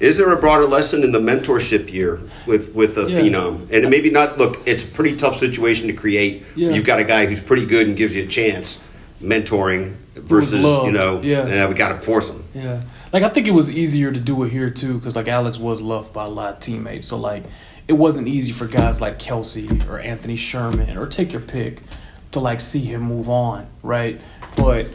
Is 0.00 0.16
there 0.16 0.30
a 0.30 0.36
broader 0.36 0.64
lesson 0.66 1.02
in 1.02 1.12
the 1.12 1.18
mentorship 1.18 1.92
year 1.92 2.20
with 2.46 2.74
with 2.74 2.96
a 2.98 3.10
Yeah. 3.10 3.20
phenom? 3.20 3.70
And 3.70 3.90
maybe 3.90 4.10
not. 4.10 4.38
Look, 4.38 4.60
it's 4.66 4.82
a 4.84 4.86
pretty 4.86 5.16
tough 5.16 5.38
situation 5.38 5.86
to 5.88 5.92
create. 5.92 6.44
Yeah. 6.56 6.70
You've 6.70 6.86
got 6.86 7.00
a 7.00 7.04
guy 7.04 7.26
who's 7.26 7.40
pretty 7.40 7.66
good 7.66 7.86
and 7.86 7.96
gives 7.96 8.14
you 8.16 8.22
a 8.24 8.26
chance, 8.26 8.80
mentoring 9.22 9.96
versus 10.14 10.60
you 10.60 10.66
loved. 10.66 10.92
know, 10.94 11.20
Yeah. 11.22 11.66
we 11.68 11.74
got 11.74 11.88
to 11.92 11.98
force 11.98 12.28
him. 12.30 12.44
Yeah, 12.54 12.80
like 13.12 13.22
I 13.22 13.28
think 13.28 13.46
it 13.46 13.52
was 13.52 13.70
easier 13.70 14.10
to 14.10 14.18
do 14.20 14.42
it 14.44 14.50
here 14.50 14.70
too, 14.70 14.94
because 14.94 15.16
like 15.16 15.28
Alex 15.28 15.58
was 15.58 15.80
loved 15.80 16.12
by 16.12 16.24
a 16.24 16.28
lot 16.28 16.54
of 16.54 16.60
teammates. 16.60 17.06
So 17.06 17.16
like, 17.16 17.44
it 17.90 17.94
wasn't 17.94 18.28
easy 18.28 18.52
for 18.52 18.68
guys 18.68 19.00
like 19.00 19.18
Kelce 19.18 19.88
or 19.88 19.98
Anthony 19.98 20.36
Sherman 20.36 20.96
or 20.96 21.08
take 21.08 21.32
your 21.32 21.40
pick 21.40 21.82
to 22.30 22.38
like 22.38 22.60
see 22.60 22.78
him 22.78 23.00
move 23.00 23.28
on, 23.28 23.66
right? 23.82 24.20
But 24.54 24.86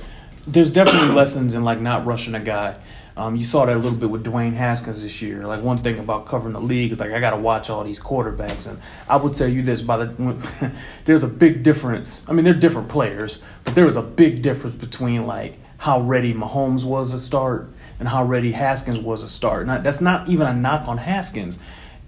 there's 0.47 0.71
definitely 0.71 1.09
lessons 1.13 1.55
in 1.55 1.65
like 1.65 1.81
not 1.81 2.05
rushing 2.05 2.35
a 2.35 2.39
guy. 2.39 2.77
Um, 3.17 3.35
you 3.35 3.43
saw 3.43 3.65
that 3.65 3.75
a 3.75 3.79
little 3.79 3.97
bit 3.97 4.09
with 4.09 4.23
Dwayne 4.23 4.53
Haskins 4.53 5.03
this 5.03 5.21
year. 5.21 5.45
Like 5.45 5.61
one 5.61 5.79
thing 5.79 5.99
about 5.99 6.25
covering 6.25 6.53
the 6.53 6.61
league 6.61 6.93
is 6.93 6.99
like 7.01 7.11
I 7.11 7.19
got 7.19 7.31
to 7.31 7.37
watch 7.37 7.69
all 7.69 7.83
these 7.83 7.99
quarterbacks, 7.99 8.65
and 8.65 8.79
I 9.09 9.17
will 9.17 9.33
tell 9.33 9.49
you 9.49 9.61
this: 9.61 9.81
by 9.81 9.97
the 9.97 10.71
there's 11.03 11.23
a 11.23 11.27
big 11.27 11.63
difference. 11.63 12.25
I 12.29 12.31
mean, 12.31 12.45
they're 12.45 12.53
different 12.53 12.87
players, 12.87 13.41
but 13.65 13.75
there 13.75 13.85
was 13.85 13.97
a 13.97 14.01
big 14.01 14.41
difference 14.41 14.77
between 14.77 15.27
like 15.27 15.57
how 15.79 15.99
ready 15.99 16.33
Mahomes 16.33 16.85
was 16.85 17.11
to 17.11 17.19
start 17.19 17.73
and 17.99 18.07
how 18.07 18.23
ready 18.23 18.53
Haskins 18.53 18.99
was 18.99 19.21
to 19.21 19.27
start. 19.27 19.67
Now, 19.67 19.79
that's 19.79 19.99
not 19.99 20.29
even 20.29 20.47
a 20.47 20.53
knock 20.53 20.87
on 20.87 20.97
Haskins. 20.97 21.59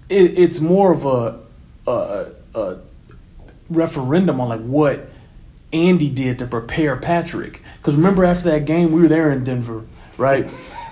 It, 0.08 0.38
it's 0.38 0.60
more 0.60 0.92
of 0.92 1.04
a, 1.04 1.40
a, 1.86 2.32
a 2.54 2.78
referendum 3.68 4.40
on 4.40 4.48
like 4.48 4.62
what 4.62 5.08
Andy 5.72 6.08
did 6.08 6.38
to 6.38 6.46
prepare 6.46 6.96
Patrick. 6.96 7.62
Because 7.76 7.94
remember 7.94 8.24
after 8.24 8.50
that 8.50 8.64
game, 8.64 8.92
we 8.92 9.02
were 9.02 9.08
there 9.08 9.30
in 9.30 9.44
Denver, 9.44 9.84
right? 10.16 10.48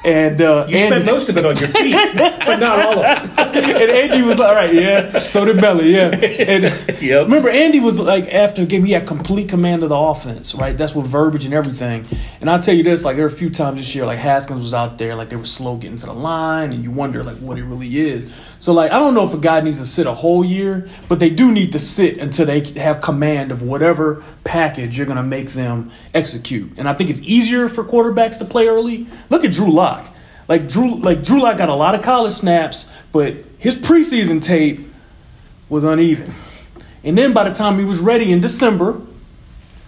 And 0.07 0.41
uh, 0.41 0.67
You 0.69 0.79
spent 0.79 1.05
most 1.05 1.29
of 1.29 1.37
it 1.37 1.45
on 1.45 1.57
your 1.57 1.69
feet, 1.69 1.93
but 2.15 2.57
not 2.61 2.79
all 2.79 3.01
of 3.01 3.25
it. 3.25 3.39
and 3.39 3.91
Andy 3.91 4.23
was 4.23 4.39
like, 4.39 4.49
all 4.49 4.55
right, 4.55 4.73
yeah. 4.73 5.19
So 5.19 5.45
did 5.45 5.57
Melly, 5.57 5.95
yeah. 5.95 6.11
And 6.15 6.65
Yep. 7.03 7.25
remember, 7.25 7.51
Andy 7.51 7.81
was 7.81 7.99
like, 7.99 8.33
after 8.33 8.61
the 8.63 8.69
game, 8.69 8.85
he 8.85 8.93
had 8.93 9.07
complete 9.07 9.49
command 9.49 9.83
of 9.83 9.89
the 9.89 9.97
offense, 9.97 10.55
right? 10.55 10.77
That's 10.79 10.95
with 10.95 11.07
verbiage 11.07 11.45
and 11.45 11.53
everything. 11.53 12.07
And 12.41 12.49
I'll 12.49 12.63
tell 12.63 12.75
you 12.75 12.85
this, 12.85 13.05
like, 13.05 13.17
there 13.17 13.25
were 13.25 13.33
a 13.33 13.37
few 13.37 13.51
times 13.51 13.79
this 13.79 13.95
year, 13.97 14.07
like, 14.07 14.19
Haskins 14.21 14.63
was 14.63 14.73
out 14.73 14.97
there, 14.97 15.17
like, 15.17 15.29
they 15.29 15.37
were 15.37 15.45
slow 15.45 15.77
getting 15.77 15.97
to 15.97 16.07
the 16.07 16.13
line, 16.15 16.73
and 16.73 16.85
you 16.85 16.93
wonder, 16.93 17.25
like, 17.25 17.39
what 17.39 17.59
it 17.59 17.65
really 17.65 17.99
is. 17.99 18.33
So, 18.61 18.73
like, 18.73 18.93
I 18.93 18.99
don't 18.99 19.15
know 19.15 19.27
if 19.27 19.35
a 19.35 19.39
guy 19.39 19.61
needs 19.61 19.79
to 19.79 19.85
sit 19.87 20.07
a 20.07 20.15
whole 20.15 20.45
year, 20.45 20.89
but 21.09 21.19
they 21.19 21.31
do 21.31 21.51
need 21.51 21.73
to 21.73 21.79
sit 21.81 22.19
until 22.19 22.47
they 22.47 22.61
have 22.81 23.01
command 23.01 23.51
of 23.51 23.61
whatever 23.63 24.23
package 24.45 24.97
you're 24.97 25.07
going 25.07 25.17
to 25.17 25.23
make 25.23 25.51
them 25.51 25.91
execute. 26.15 26.73
And 26.79 26.89
I 26.89 26.95
think 26.95 27.11
it's 27.11 27.21
easier 27.23 27.69
for 27.69 27.83
quarterbacks 27.85 28.39
to 28.39 28.45
play 28.45 28.69
early. 28.69 29.07
Look 29.31 29.45
at 29.45 29.53
Drew 29.53 29.71
Lock. 29.73 29.96
Like 30.49 30.69
Drew, 30.69 30.97
like 30.97 31.23
Drew 31.25 31.41
Lock 31.43 31.59
got 31.59 31.69
a 31.69 31.75
lot 31.75 31.95
of 31.95 32.03
college 32.03 32.33
snaps, 32.33 32.91
but 33.13 33.35
his 33.59 33.75
preseason 33.77 34.43
tape 34.43 34.81
was 35.69 35.83
uneven. 35.85 36.33
And 37.03 37.17
then 37.19 37.33
by 37.33 37.49
the 37.49 37.55
time 37.55 37.79
he 37.79 37.85
was 37.85 38.01
ready 38.01 38.31
in 38.33 38.41
December, 38.41 39.01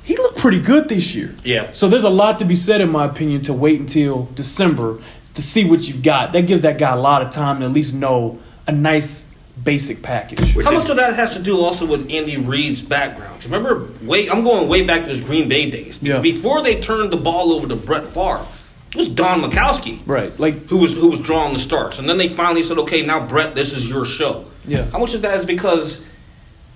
he 0.04 0.16
looked 0.16 0.38
pretty 0.38 0.60
good 0.60 0.88
this 0.88 1.14
year. 1.14 1.34
Yeah. 1.44 1.70
So 1.72 1.88
there's 1.88 2.02
a 2.04 2.10
lot 2.10 2.38
to 2.40 2.44
be 2.44 2.56
said, 2.56 2.80
in 2.80 2.90
my 2.90 3.04
opinion, 3.04 3.42
to 3.42 3.52
wait 3.52 3.78
until 3.78 4.24
December 4.34 4.98
to 5.34 5.42
see 5.42 5.64
what 5.68 5.86
you've 5.86 6.02
got. 6.02 6.32
That 6.32 6.46
gives 6.46 6.62
that 6.62 6.78
guy 6.78 6.92
a 6.92 6.98
lot 6.98 7.22
of 7.22 7.30
time 7.30 7.60
to 7.60 7.66
at 7.66 7.72
least 7.72 7.94
know 7.94 8.38
a 8.66 8.72
nice 8.72 9.26
basic 9.62 10.02
package. 10.02 10.54
Which 10.54 10.66
How 10.66 10.72
is- 10.72 10.78
much 10.80 10.90
of 10.90 10.96
that 10.96 11.14
has 11.14 11.34
to 11.34 11.40
do 11.40 11.60
also 11.60 11.84
with 11.86 12.10
Andy 12.10 12.36
Reid's 12.36 12.80
background? 12.82 13.44
Remember, 13.44 13.88
way 14.02 14.28
I'm 14.30 14.42
going 14.42 14.68
way 14.68 14.82
back 14.82 15.02
to 15.02 15.08
his 15.08 15.20
Green 15.20 15.48
Bay 15.48 15.70
days. 15.70 15.98
Yeah. 16.00 16.20
Before 16.20 16.62
they 16.62 16.80
turned 16.80 17.12
the 17.12 17.16
ball 17.16 17.52
over 17.52 17.66
to 17.68 17.76
Brett 17.76 18.06
Favre, 18.06 18.44
it 18.90 18.96
was 18.96 19.08
Don 19.08 19.42
Majkowski. 19.42 20.00
Right. 20.06 20.38
Like 20.40 20.66
who 20.68 20.78
was 20.78 20.94
who 20.94 21.08
was 21.08 21.20
drawing 21.20 21.52
the 21.52 21.58
starts, 21.58 21.98
and 21.98 22.08
then 22.08 22.16
they 22.18 22.28
finally 22.28 22.62
said, 22.62 22.78
"Okay, 22.78 23.02
now 23.02 23.26
Brett, 23.26 23.54
this 23.54 23.72
is 23.76 23.88
your 23.88 24.04
show." 24.04 24.46
Yeah. 24.66 24.84
How 24.90 24.98
much 24.98 25.14
of 25.14 25.22
that 25.22 25.38
is 25.38 25.44
because 25.44 26.00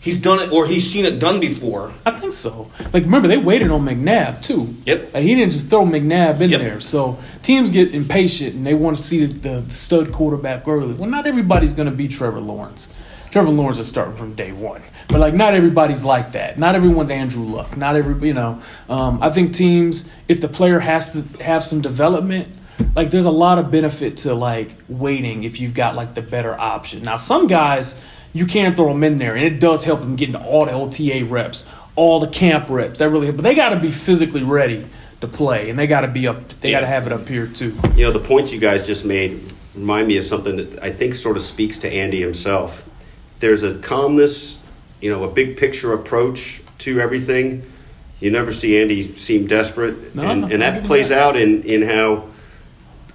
he's 0.01 0.17
done 0.19 0.41
it 0.41 0.51
or 0.53 0.67
he's 0.67 0.91
seen 0.91 1.05
it 1.05 1.19
done 1.19 1.41
before? 1.41 1.93
I 2.07 2.11
think 2.19 2.33
so. 2.35 2.71
Like 2.93 3.05
remember 3.05 3.29
they 3.29 3.37
waited 3.39 3.71
on 3.71 3.83
McNabb 3.83 4.43
too. 4.43 4.77
Yep. 4.87 5.15
Like, 5.15 5.23
he 5.23 5.35
didn't 5.35 5.53
just 5.53 5.69
throw 5.69 5.85
McNabb 5.85 6.41
in 6.41 6.51
Yep. 6.51 6.61
there. 6.61 6.81
So 6.81 7.19
teams 7.43 7.71
get 7.71 7.95
impatient 7.95 8.55
and 8.57 8.67
they 8.67 8.75
want 8.75 8.97
to 8.99 9.03
see 9.03 9.25
the, 9.27 9.61
the 9.61 9.75
stud 9.75 10.13
quarterback 10.13 10.67
early. 10.67 10.95
Well, 10.95 11.09
not 11.11 11.27
everybody's 11.27 11.73
going 11.73 11.89
to 11.91 11.95
be 11.95 12.09
Trevor 12.09 12.41
Lawrence. 12.41 12.93
Trevor 13.33 13.51
Lawrence 13.51 13.79
is 13.79 13.89
starting 13.89 14.15
from 14.15 14.35
day 14.35 14.53
one, 14.53 14.83
but 15.09 15.19
like 15.19 15.33
not 15.33 15.55
everybody's 15.55 16.05
like 16.05 16.33
that. 16.33 16.59
Not 16.59 16.75
everyone's 16.75 17.11
Andrew 17.11 17.45
Luck. 17.45 17.79
Not 17.79 17.97
every 17.97 18.29
you 18.29 18.35
know. 18.35 18.61
Um, 18.91 19.23
I 19.23 19.31
think 19.31 19.55
teams, 19.55 20.11
if 20.29 20.43
the 20.43 20.49
player 20.49 20.79
has 20.79 21.13
to 21.13 21.23
have 21.43 21.65
some 21.65 21.81
development, 21.81 22.49
like 22.95 23.11
there's 23.11 23.25
a 23.25 23.31
lot 23.31 23.59
of 23.59 23.71
benefit 23.71 24.19
to 24.19 24.35
like 24.35 24.75
waiting 24.87 25.45
if 25.45 25.61
you've 25.61 25.73
got 25.73 25.95
like 25.95 26.13
the 26.13 26.21
better 26.21 26.53
option. 26.53 27.03
Now 27.05 27.17
some 27.17 27.47
guys 27.47 27.99
you 28.35 28.45
can 28.45 28.77
throw 28.77 28.89
them 28.89 29.03
in 29.03 29.17
there, 29.17 29.35
and 29.35 29.45
it 29.47 29.61
does 29.61 29.83
help 29.83 30.01
them 30.01 30.15
getting 30.17 30.37
all 30.37 30.67
the 30.67 30.73
OTA 30.73 31.25
reps, 31.25 31.67
all 31.97 32.21
the 32.21 32.29
camp 32.29 32.69
reps. 32.69 32.99
That 32.99 33.09
really, 33.09 33.31
but 33.33 33.43
they 33.43 33.55
got 33.55 33.71
to 33.71 33.81
be 33.81 33.91
physically 33.91 34.43
ready 34.43 34.87
to 35.23 35.27
play, 35.27 35.71
and 35.71 35.79
they 35.79 35.87
got 35.87 36.03
to 36.03 36.09
be 36.09 36.29
up. 36.29 36.49
They 36.61 36.71
got 36.71 36.81
to 36.81 36.87
have 36.87 37.07
it 37.07 37.15
up 37.15 37.27
here 37.27 37.47
too. 37.47 37.75
You 37.95 38.05
know, 38.05 38.13
the 38.13 38.21
points 38.21 38.53
you 38.53 38.61
guys 38.61 38.87
just 38.87 39.07
made 39.07 39.51
remind 39.75 40.07
me 40.07 40.19
of 40.19 40.27
something 40.27 40.57
that 40.57 40.83
I 40.83 40.93
think 40.93 41.15
sort 41.15 41.39
of 41.39 41.43
speaks 41.43 41.79
to 41.79 41.91
Andy 41.91 42.21
himself. 42.21 42.85
There's 43.43 43.63
a 43.65 43.75
calmness, 43.79 44.59
you 45.01 45.11
know, 45.11 45.25
a 45.25 45.29
big 45.29 45.57
picture 45.57 45.93
approach 45.93 46.63
to 46.79 47.01
everything. 47.01 47.71
You 48.21 48.31
never 48.31 48.53
see 48.53 48.81
Andy 48.81 49.17
seem 49.17 49.49
desperate, 49.49 50.15
No, 50.15 50.23
and, 50.23 50.53
and 50.53 50.63
that 50.63 50.85
plays 50.85 51.09
that. 51.09 51.19
out 51.21 51.37
in, 51.37 51.65
in 51.65 51.83
how 51.83 52.29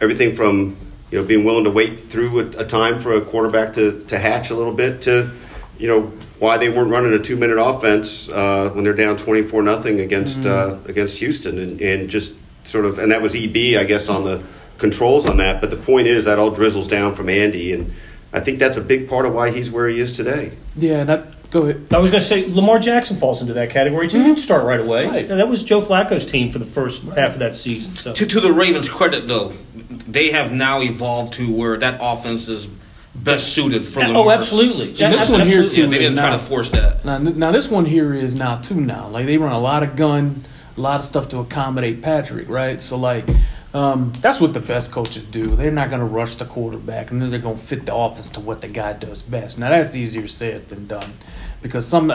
everything 0.02 0.36
from 0.36 0.76
you 1.10 1.18
know 1.20 1.26
being 1.26 1.46
willing 1.46 1.64
to 1.64 1.72
wait 1.72 2.10
through 2.10 2.40
a, 2.42 2.46
a 2.60 2.66
time 2.66 3.00
for 3.00 3.14
a 3.14 3.22
quarterback 3.22 3.74
to, 3.76 4.04
to 4.10 4.20
hatch 4.20 4.50
a 4.50 4.56
little 4.56 4.74
bit 4.74 5.02
to 5.04 5.32
you 5.80 5.88
know 5.88 6.02
why 6.40 6.58
they 6.58 6.68
weren't 6.68 6.92
running 6.92 7.14
a 7.14 7.20
two 7.20 7.38
minute 7.38 7.58
offense 7.58 8.28
uh, 8.28 8.70
when 8.74 8.84
they're 8.84 8.94
down 8.94 9.16
twenty 9.16 9.42
four 9.44 9.62
nothing 9.64 10.02
against 10.02 10.38
Mm-hmm. 10.40 10.84
uh, 10.86 10.90
against 10.90 11.18
Houston 11.20 11.58
and, 11.58 11.80
and 11.82 12.10
just 12.10 12.36
sort 12.66 12.84
of 12.84 13.00
and 13.00 13.12
that 13.14 13.22
was 13.22 13.34
EB 13.34 13.56
I 13.80 13.86
guess 13.86 14.10
on 14.10 14.26
the 14.26 14.44
controls 14.78 15.26
on 15.26 15.38
that. 15.38 15.62
But 15.62 15.70
the 15.72 15.78
point 15.78 16.08
is 16.08 16.26
that 16.26 16.38
all 16.38 16.52
drizzles 16.52 16.90
down 16.90 17.16
from 17.16 17.30
Andy 17.30 17.72
and 17.72 17.94
I 18.34 18.40
think 18.40 18.60
that's 18.60 18.78
a 18.78 18.82
big 18.82 19.10
part 19.10 19.26
of 19.26 19.34
why 19.34 19.52
he's 19.52 19.72
where 19.72 19.88
he 19.88 20.00
is 20.00 20.16
today. 20.16 20.54
Yeah, 20.76 21.04
that 21.06 21.50
go 21.50 21.64
ahead. 21.64 21.94
I 21.94 21.98
was 21.98 22.12
going 22.12 22.22
to 22.22 22.28
say 22.28 22.48
Lamar 22.48 22.80
Jackson 22.80 23.18
falls 23.18 23.42
into 23.42 23.54
that 23.54 23.70
category 23.70 24.08
too. 24.10 24.18
He 24.18 24.24
didn't 24.24 24.40
start 24.40 24.66
right 24.66 24.80
away. 24.80 25.08
Right. 25.08 25.28
That 25.28 25.48
was 25.48 25.64
Joe 25.64 25.82
Flacco's 25.82 26.26
team 26.26 26.52
for 26.52 26.60
the 26.60 26.66
first 26.66 27.04
half 27.04 27.34
of 27.34 27.40
that 27.40 27.56
season. 27.56 27.96
So 27.96 28.14
To, 28.14 28.26
to 28.26 28.40
the 28.40 28.52
Ravens' 28.52 28.90
credit, 28.90 29.28
though, 29.28 29.54
they 29.74 30.32
have 30.32 30.52
now 30.52 30.82
evolved 30.82 31.34
to 31.36 31.52
where 31.52 31.78
that 31.78 32.00
offense 32.02 32.48
is 32.48 32.68
best 33.16 33.54
suited 33.54 33.86
for 33.86 34.04
oh, 34.04 34.08
Lamar. 34.08 34.34
absolutely. 34.34 34.90
And 35.04 35.14
this 35.14 35.30
one 35.30 35.48
here, 35.48 35.68
too, 35.68 35.84
Yeah, 35.84 35.88
they 35.88 35.98
didn't 36.00 36.14
is 36.14 36.20
try 36.20 36.30
to 36.32 36.40
force 36.40 36.70
that. 36.72 37.04
Now, 37.04 37.18
now 37.18 37.52
this 37.52 37.70
one 37.70 37.86
here 37.86 38.14
is 38.14 38.36
now 38.36 38.58
too 38.58 38.80
now. 38.80 39.08
Like 39.08 39.26
they 39.26 39.38
run 39.38 39.54
a 39.54 39.60
lot 39.60 39.84
of 39.84 39.96
gun, 39.96 40.46
a 40.76 40.82
lot 40.82 41.00
of 41.00 41.06
stuff 41.06 41.30
to 41.30 41.40
accommodate 41.40 42.02
Patrick, 42.02 42.48
right? 42.50 42.82
So 42.82 42.98
like, 42.98 43.28
um, 43.74 44.14
that's 44.22 44.40
what 44.40 44.54
the 44.54 44.60
best 44.60 44.92
coaches 44.92 45.26
do. 45.26 45.56
They're 45.56 45.72
not 45.72 45.90
going 45.90 46.00
to 46.00 46.06
rush 46.06 46.36
the 46.36 46.46
quarterback, 46.46 47.12
and 47.12 47.22
then 47.22 47.30
they're 47.30 47.40
going 47.40 47.58
to 47.58 47.64
fit 47.64 47.86
the 47.86 47.96
offense 47.96 48.30
to 48.30 48.40
what 48.40 48.62
the 48.62 48.68
guy 48.68 48.94
does 48.94 49.22
best. 49.22 49.60
Now 49.60 49.70
that's 49.70 49.96
easier 49.96 50.28
said 50.28 50.70
than 50.70 50.88
done, 50.88 51.14
because 51.62 51.86
some 51.86 52.12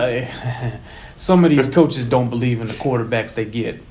some 1.17 1.45
of 1.45 1.51
these 1.51 1.69
coaches 1.69 2.05
don't 2.05 2.31
believe 2.31 2.61
in 2.61 2.69
the 2.69 2.75
quarterbacks 2.75 3.35
they 3.35 3.45
get, 3.45 3.83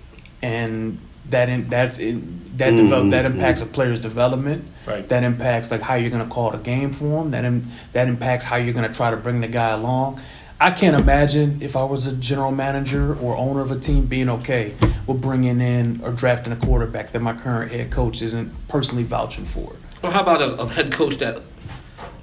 and 0.42 1.00
that 1.30 1.50
in, 1.50 1.70
that's 1.70 1.98
in, 2.00 2.52
that 2.58 2.72
develop, 2.72 3.12
that 3.12 3.26
impacts 3.26 3.62
a 3.62 3.66
player's 3.66 4.00
development. 4.00 4.66
Right. 4.86 5.08
That 5.10 5.24
impacts 5.24 5.72
like 5.72 5.82
how 5.82 5.96
you're 5.96 6.10
going 6.10 6.28
to 6.28 6.34
call 6.34 6.52
the 6.52 6.58
game 6.58 6.92
for 6.92 7.22
him. 7.22 7.32
That 7.32 7.46
Im- 7.46 7.70
that 7.94 8.08
impacts 8.08 8.44
how 8.44 8.58
you're 8.58 8.74
going 8.74 8.88
to 8.88 8.96
try 8.96 9.12
to 9.12 9.18
bring 9.18 9.42
the 9.42 9.48
guy 9.48 9.70
along. 9.70 10.20
I 10.62 10.70
can't 10.70 10.96
imagine 10.96 11.58
if 11.64 11.76
I 11.76 11.84
was 11.84 12.06
a 12.06 12.14
general 12.14 12.52
manager 12.52 13.16
or 13.20 13.36
owner 13.36 13.62
of 13.62 13.72
a 13.72 13.80
team 13.80 14.06
being 14.06 14.30
okay 14.30 14.76
with 15.08 15.20
bringing 15.20 15.60
in 15.60 16.02
or 16.04 16.12
drafting 16.12 16.54
a 16.54 16.56
quarterback 16.56 17.14
that 17.14 17.20
my 17.20 17.34
current 17.34 17.72
head 17.72 17.90
coach 17.90 18.22
isn't 18.22 18.54
personally 18.68 19.04
vouching 19.04 19.46
for. 19.46 19.76
Well, 20.04 20.12
how 20.12 20.22
about 20.22 20.40
a, 20.40 20.54
a 20.62 20.68
head 20.68 20.92
coach 20.92 21.16
that 21.18 21.42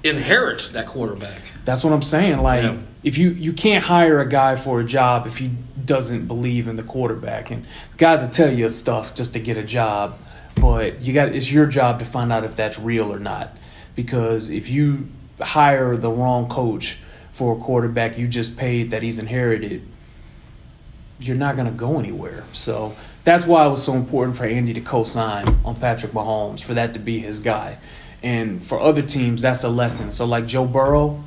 inherits 0.05 0.69
that 0.69 0.85
quarterback? 0.87 1.41
That's 1.65 1.83
what 1.83 1.91
I'm 1.91 2.01
saying. 2.01 2.37
Like, 2.41 2.63
Yeah. 2.63 2.77
if 3.03 3.17
you 3.17 3.31
you 3.31 3.51
can't 3.51 3.83
hire 3.83 4.21
a 4.21 4.25
guy 4.29 4.55
for 4.55 4.79
a 4.79 4.85
job 4.85 5.27
if 5.27 5.35
he 5.37 5.51
doesn't 5.83 6.27
believe 6.27 6.69
in 6.69 6.77
the 6.77 6.83
quarterback, 6.83 7.51
and 7.51 7.65
guys 7.97 8.21
will 8.21 8.29
tell 8.29 8.51
you 8.53 8.69
stuff 8.69 9.15
just 9.15 9.33
to 9.33 9.39
get 9.41 9.57
a 9.57 9.63
job, 9.63 10.17
but 10.55 11.01
you 11.01 11.11
got 11.13 11.35
it's 11.35 11.51
your 11.51 11.65
job 11.65 11.99
to 11.99 12.05
find 12.05 12.31
out 12.31 12.45
if 12.45 12.55
that's 12.55 12.79
real 12.79 13.11
or 13.11 13.19
not. 13.19 13.57
Because 13.95 14.49
if 14.49 14.69
you 14.69 15.09
hire 15.41 15.97
the 15.97 16.09
wrong 16.09 16.47
coach 16.47 16.97
for 17.39 17.55
a 17.55 17.59
quarterback 17.61 18.17
you 18.17 18.27
just 18.27 18.57
paid 18.57 18.91
that 18.91 19.01
he's 19.01 19.17
inherited, 19.17 19.81
you're 21.21 21.37
not 21.37 21.55
going 21.55 21.67
to 21.67 21.73
go 21.73 21.97
anywhere. 21.97 22.43
So 22.51 22.97
that's 23.23 23.45
why 23.45 23.65
it 23.65 23.69
was 23.69 23.81
so 23.81 23.93
important 23.93 24.35
for 24.35 24.43
Andy 24.43 24.73
to 24.73 24.81
co-sign 24.81 25.47
on 25.63 25.75
Patrick 25.75 26.11
Mahomes 26.11 26.61
for 26.61 26.73
that 26.73 26.93
to 26.95 26.99
be 26.99 27.19
his 27.19 27.39
guy. 27.39 27.77
And 28.21 28.61
for 28.61 28.81
other 28.81 29.01
teams, 29.01 29.41
that's 29.41 29.63
a 29.63 29.69
lesson. 29.69 30.11
So 30.11 30.25
like 30.25 30.47
Joe 30.47 30.65
Burrow 30.65 31.23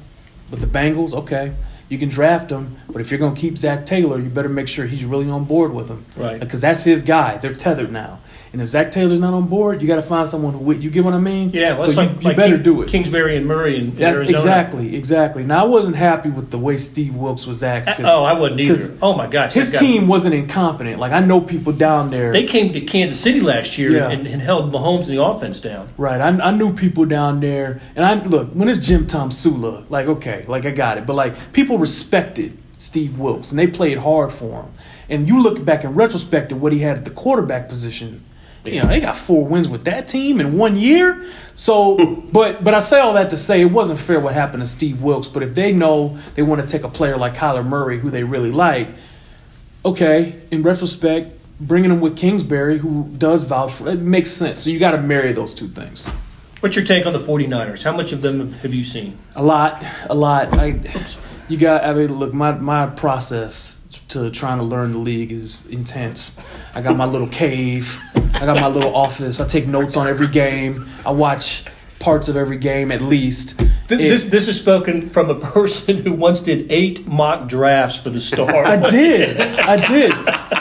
with 0.51 0.61
the 0.61 0.67
Bengals, 0.67 1.15
okay, 1.15 1.55
you 1.89 1.97
can 1.97 2.11
draft 2.11 2.51
him, 2.51 2.77
but 2.91 3.01
if 3.01 3.11
you're 3.11 3.19
going 3.19 3.35
to 3.35 3.41
keep 3.41 3.57
Zac 3.57 3.87
Taylor, 3.87 4.21
you 4.21 4.29
better 4.29 4.51
make 4.51 4.69
sure 4.69 4.85
he's 4.85 5.07
really 5.07 5.31
on 5.31 5.45
board 5.45 5.73
with 5.73 5.89
him, 5.89 6.05
Right. 6.15 6.39
Because 6.39 6.61
that's 6.61 6.85
his 6.85 7.03
guy. 7.03 7.39
They're 7.39 7.55
tethered 7.55 7.91
now. 7.91 8.21
And 8.53 8.61
if 8.61 8.69
Zac 8.69 8.91
Taylor's 8.91 9.19
not 9.19 9.33
on 9.33 9.47
board, 9.47 9.81
you 9.81 9.89
got 9.89 9.97
to 9.97 10.03
find 10.03 10.29
someone 10.29 10.53
who. 10.53 10.73
You 10.75 10.91
get 10.91 11.05
what 11.05 11.15
I 11.15 11.19
mean? 11.19 11.51
yeah, 11.55 11.73
well, 11.73 11.85
So 11.85 11.91
you, 11.91 11.97
like, 11.97 12.11
you 12.11 12.29
like 12.29 12.37
better 12.37 12.55
King- 12.57 12.63
do 12.63 12.83
it. 12.83 12.89
Kingsbury 12.91 13.37
and 13.39 13.47
Murray 13.47 13.77
in, 13.77 13.85
in 13.85 13.95
That- 13.97 14.13
Arizona. 14.15 14.37
exactly, 14.39 14.95
exactly. 14.97 15.43
Now 15.43 15.65
I 15.65 15.69
wasn't 15.69 15.97
happy 15.97 16.29
with 16.29 16.51
the 16.51 16.59
way 16.59 16.77
Steve 16.77 17.15
Wilks 17.15 17.47
was. 17.47 17.61
'cause- 17.63 17.87
Oh, 18.01 18.25
I 18.25 18.39
wasn't 18.39 18.61
either. 18.61 18.95
Oh 19.01 19.15
my 19.17 19.27
gosh, 19.27 19.55
his 19.55 19.71
team 19.71 20.07
wasn't 20.07 20.35
incompetent. 20.35 20.99
Like 21.01 21.13
I 21.13 21.21
know 21.21 21.41
people 21.41 21.73
down 21.73 22.11
there. 22.11 22.31
They 22.33 22.45
came 22.45 22.75
to 22.75 22.81
Kansas 22.83 23.19
City 23.19 23.41
last 23.41 23.79
year 23.79 23.93
Yeah. 23.93 24.11
and, 24.11 24.27
and 24.27 24.43
held 24.43 24.71
Mahomes 24.71 25.09
and 25.09 25.17
the 25.17 25.23
offense 25.23 25.61
down. 25.61 25.89
right. 25.97 26.21
I, 26.21 26.29
I 26.29 26.51
knew 26.51 26.75
people 26.75 27.07
down 27.07 27.41
there, 27.41 27.81
and 27.97 28.05
I 28.05 28.23
look 28.23 28.51
when 28.53 28.69
it's 28.69 28.87
Jim 28.87 29.07
Tomsula. 29.07 29.85
Like 29.89 30.07
okay, 30.09 30.45
like 30.47 30.67
I 30.67 30.73
got 30.73 30.99
it. 30.99 31.07
But 31.07 31.15
like 31.17 31.53
people 31.55 31.79
respected 31.79 32.59
Steve 32.77 33.19
Wilks, 33.19 33.51
and 33.51 33.59
they 33.59 33.67
played 33.67 33.97
hard 33.99 34.31
for 34.31 34.63
him. 34.65 34.67
And 35.09 35.27
you 35.29 35.41
look 35.43 35.65
back 35.65 35.85
in 35.85 35.95
retrospect 35.95 36.53
at 36.53 36.59
what 36.59 36.73
he 36.73 36.81
had 36.81 36.99
at 36.99 37.05
the 37.05 37.11
quarterback 37.11 37.69
position, 37.69 38.23
You 38.65 38.83
know, 38.83 38.89
they 38.89 39.01
got 39.01 39.17
four 39.17 39.45
wins 39.45 39.69
with 39.69 39.85
that 39.85 40.07
team 40.07 40.41
in 40.41 40.57
one 40.57 40.77
year. 40.77 41.27
So, 41.55 42.17
but 42.33 42.63
but 42.63 42.75
I 42.75 42.81
say 42.81 43.01
all 43.01 43.15
that 43.15 43.31
to 43.31 43.39
say 43.39 43.61
it 43.61 43.67
wasn't 43.67 43.99
fair 43.99 44.21
what 44.21 44.35
happened 44.35 44.63
to 44.63 44.67
Steve 44.67 45.03
Wilks. 45.03 45.29
But 45.29 45.43
if 45.43 45.55
they 45.55 45.73
know 45.73 46.19
they 46.35 46.43
want 46.43 46.61
to 46.61 46.67
take 46.67 46.85
a 46.85 46.89
player 46.89 47.17
like 47.17 47.35
Kyler 47.35 47.67
Murray, 47.67 47.99
who 47.99 48.11
they 48.11 48.25
really 48.25 48.53
like, 48.53 48.89
okay, 49.85 50.41
in 50.51 50.63
retrospect, 50.63 51.39
bringing 51.61 51.91
him 51.91 52.01
with 52.01 52.17
Kingsbury, 52.17 52.79
who 52.79 53.09
does 53.19 53.45
vouch 53.45 53.73
for 53.73 53.89
it, 53.89 53.99
makes 53.99 54.31
sense. 54.31 54.61
So 54.61 54.71
you 54.71 54.79
got 54.79 54.93
to 54.93 54.99
marry 54.99 55.33
those 55.33 55.55
two 55.55 55.69
things. 55.69 56.07
What's 56.61 56.77
your 56.77 56.85
take 56.85 57.07
on 57.07 57.13
the 57.13 57.19
49ers? 57.19 57.83
How 57.83 57.91
much 57.91 58.13
of 58.13 58.23
them 58.23 58.53
have 58.55 58.73
you 58.73 58.85
seen? 58.85 59.19
A 59.35 59.43
lot, 59.43 59.85
a 60.09 60.15
lot. 60.15 60.57
I, 60.57 60.81
you 61.49 61.57
got. 61.57 61.85
I 61.85 61.93
mean, 61.93 62.19
look, 62.19 62.33
my 62.33 62.53
my 62.53 62.87
process 62.87 63.82
to 64.13 64.31
trying 64.31 64.59
to 64.59 64.65
learn 64.65 64.93
the 64.93 64.99
league 64.99 65.33
is 65.33 65.67
intense. 65.67 66.39
I 66.75 66.83
got 66.83 66.97
my 66.97 67.07
little 67.07 67.29
cave. 67.29 68.01
I 68.35 68.47
got 68.47 68.57
my 68.57 68.69
little 68.69 68.95
office. 68.95 69.41
I 69.41 69.47
take 69.47 69.67
notes 69.67 69.97
on 69.97 70.07
every 70.07 70.29
game. 70.29 70.89
I 71.05 71.11
watch 71.11 71.65
parts 71.99 72.29
of 72.29 72.37
every 72.37 72.59
game 72.59 72.93
at 72.93 73.01
least. 73.01 73.61
Th- 73.99 74.11
This 74.11 74.25
this 74.25 74.49
is 74.49 74.59
spoken 74.59 75.09
from 75.11 75.31
a 75.31 75.35
person 75.53 75.99
who 76.03 76.13
once 76.13 76.41
did 76.41 76.71
eight 76.71 77.07
mock 77.07 77.49
drafts 77.49 77.97
for 77.99 78.11
the 78.11 78.21
Star. 78.21 78.65
I 78.65 78.77
did, 78.91 79.39
I 79.41 79.87
did, 79.87 80.13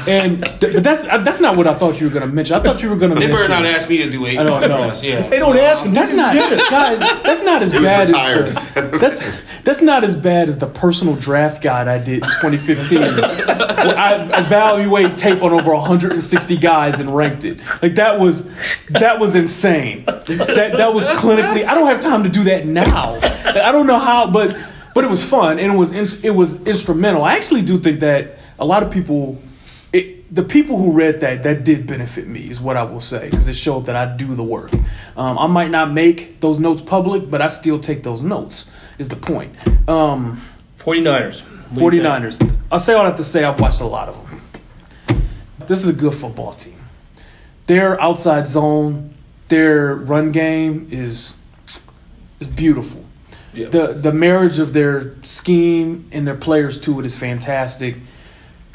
and 0.07 0.41
but 0.59 0.83
that's 0.83 1.05
uh, 1.07 1.17
that's 1.19 1.39
not 1.39 1.55
what 1.57 1.67
I 1.67 1.73
thought 1.73 1.99
you 1.99 2.07
were 2.07 2.13
going 2.13 2.27
to 2.27 2.33
mention. 2.33 2.55
I 2.55 2.59
thought 2.63 2.81
you 2.81 2.89
were 2.89 2.95
going 2.95 3.13
to 3.13 3.19
They 3.19 3.27
mention. 3.27 3.47
better 3.49 3.63
not 3.63 3.65
ask 3.65 3.89
me 3.89 3.97
to 3.97 4.09
do 4.09 4.25
eight. 4.25 4.37
I 4.39 4.43
don't 4.43 4.61
know. 4.61 4.67
drafts, 4.85 5.03
Yeah. 5.03 5.27
They 5.29 5.39
don't 5.39 5.57
ask 5.57 5.83
him. 5.83 5.93
That's 5.93 6.13
not, 6.13 6.33
guys. 6.33 6.99
That's 7.23 7.43
not 7.43 7.61
as 7.63 7.73
was 7.73 7.83
bad 7.83 8.09
retired. 8.09 8.47
as 8.49 8.55
the, 8.55 8.97
that's 8.99 9.63
that's 9.63 9.81
not 9.81 10.03
as 10.03 10.15
bad 10.15 10.49
as 10.49 10.57
the 10.59 10.67
personal 10.67 11.15
draft 11.15 11.61
guide 11.61 11.87
I 11.87 11.97
did 11.97 12.23
in 12.25 12.31
2015. 12.41 13.01
where 13.01 13.97
I 13.97 14.41
evaluate 14.45 15.17
tape 15.17 15.41
on 15.43 15.53
over 15.53 15.73
160 15.73 16.57
guys 16.57 16.99
and 16.99 17.09
ranked 17.09 17.43
it. 17.43 17.59
Like 17.81 17.95
that 17.95 18.19
was 18.19 18.49
that 18.89 19.19
was 19.19 19.35
insane. 19.35 20.05
That 20.05 20.73
that 20.77 20.93
was 20.93 21.05
clinically. 21.07 21.65
I 21.65 21.73
don't 21.75 21.87
have 21.87 21.99
time 21.99 22.23
to 22.23 22.29
do 22.29 22.43
that 22.45 22.65
now. 22.65 23.19
I 23.45 23.71
don't 23.71 23.87
know 23.87 23.99
how, 23.99 24.29
but 24.29 24.55
but 24.93 25.03
it 25.03 25.09
was 25.09 25.23
fun 25.23 25.59
and 25.59 25.73
it 25.73 25.75
was 25.75 25.91
it 26.23 26.31
was 26.31 26.61
instrumental. 26.63 27.23
I 27.23 27.35
actually 27.35 27.61
do 27.61 27.77
think 27.79 27.99
that 28.01 28.37
a 28.59 28.65
lot 28.65 28.83
of 28.83 28.91
people. 28.91 29.41
It, 29.93 30.33
the 30.33 30.43
people 30.43 30.77
who 30.77 30.93
read 30.93 31.19
that 31.19 31.43
that 31.43 31.65
did 31.65 31.85
benefit 31.85 32.25
me 32.25 32.49
is 32.49 32.61
what 32.61 32.77
I 32.77 32.83
will 32.83 33.01
say 33.01 33.29
because 33.29 33.49
it 33.49 33.55
showed 33.55 33.87
that 33.87 33.97
I 33.97 34.15
do 34.15 34.35
the 34.35 34.43
work. 34.43 34.71
Um, 35.17 35.37
I 35.37 35.47
might 35.47 35.69
not 35.69 35.91
make 35.91 36.39
those 36.39 36.61
notes 36.61 36.81
public, 36.81 37.29
but 37.29 37.41
I 37.41 37.49
still 37.49 37.77
take 37.77 38.01
those 38.03 38.21
notes. 38.21 38.71
Is 38.97 39.09
the 39.09 39.17
point? 39.17 39.53
Um, 39.89 40.41
49ers. 40.79 41.41
What 41.71 41.91
do 41.91 41.97
you 41.97 42.03
think? 42.03 42.23
49ers. 42.23 42.57
I'll 42.71 42.79
say 42.79 42.93
all 42.93 43.01
I 43.01 43.07
have 43.07 43.17
to 43.17 43.23
say. 43.25 43.43
I've 43.43 43.59
watched 43.59 43.81
a 43.81 43.85
lot 43.85 44.07
of 44.07 44.29
them. 44.29 45.21
This 45.67 45.83
is 45.83 45.89
a 45.89 45.93
good 45.93 46.13
football 46.13 46.53
team. 46.53 46.79
Their 47.67 47.99
outside 48.01 48.47
zone, 48.47 49.13
their 49.49 49.95
run 49.95 50.31
game 50.31 50.87
is 50.89 51.37
is 52.39 52.47
beautiful. 52.47 53.05
Yeah. 53.53 53.69
The 53.69 53.87
the 53.87 54.13
marriage 54.13 54.59
of 54.59 54.73
their 54.73 55.13
scheme 55.23 56.07
and 56.11 56.27
their 56.27 56.35
players 56.35 56.79
to 56.81 56.99
it 56.99 57.05
is 57.05 57.17
fantastic. 57.17 57.97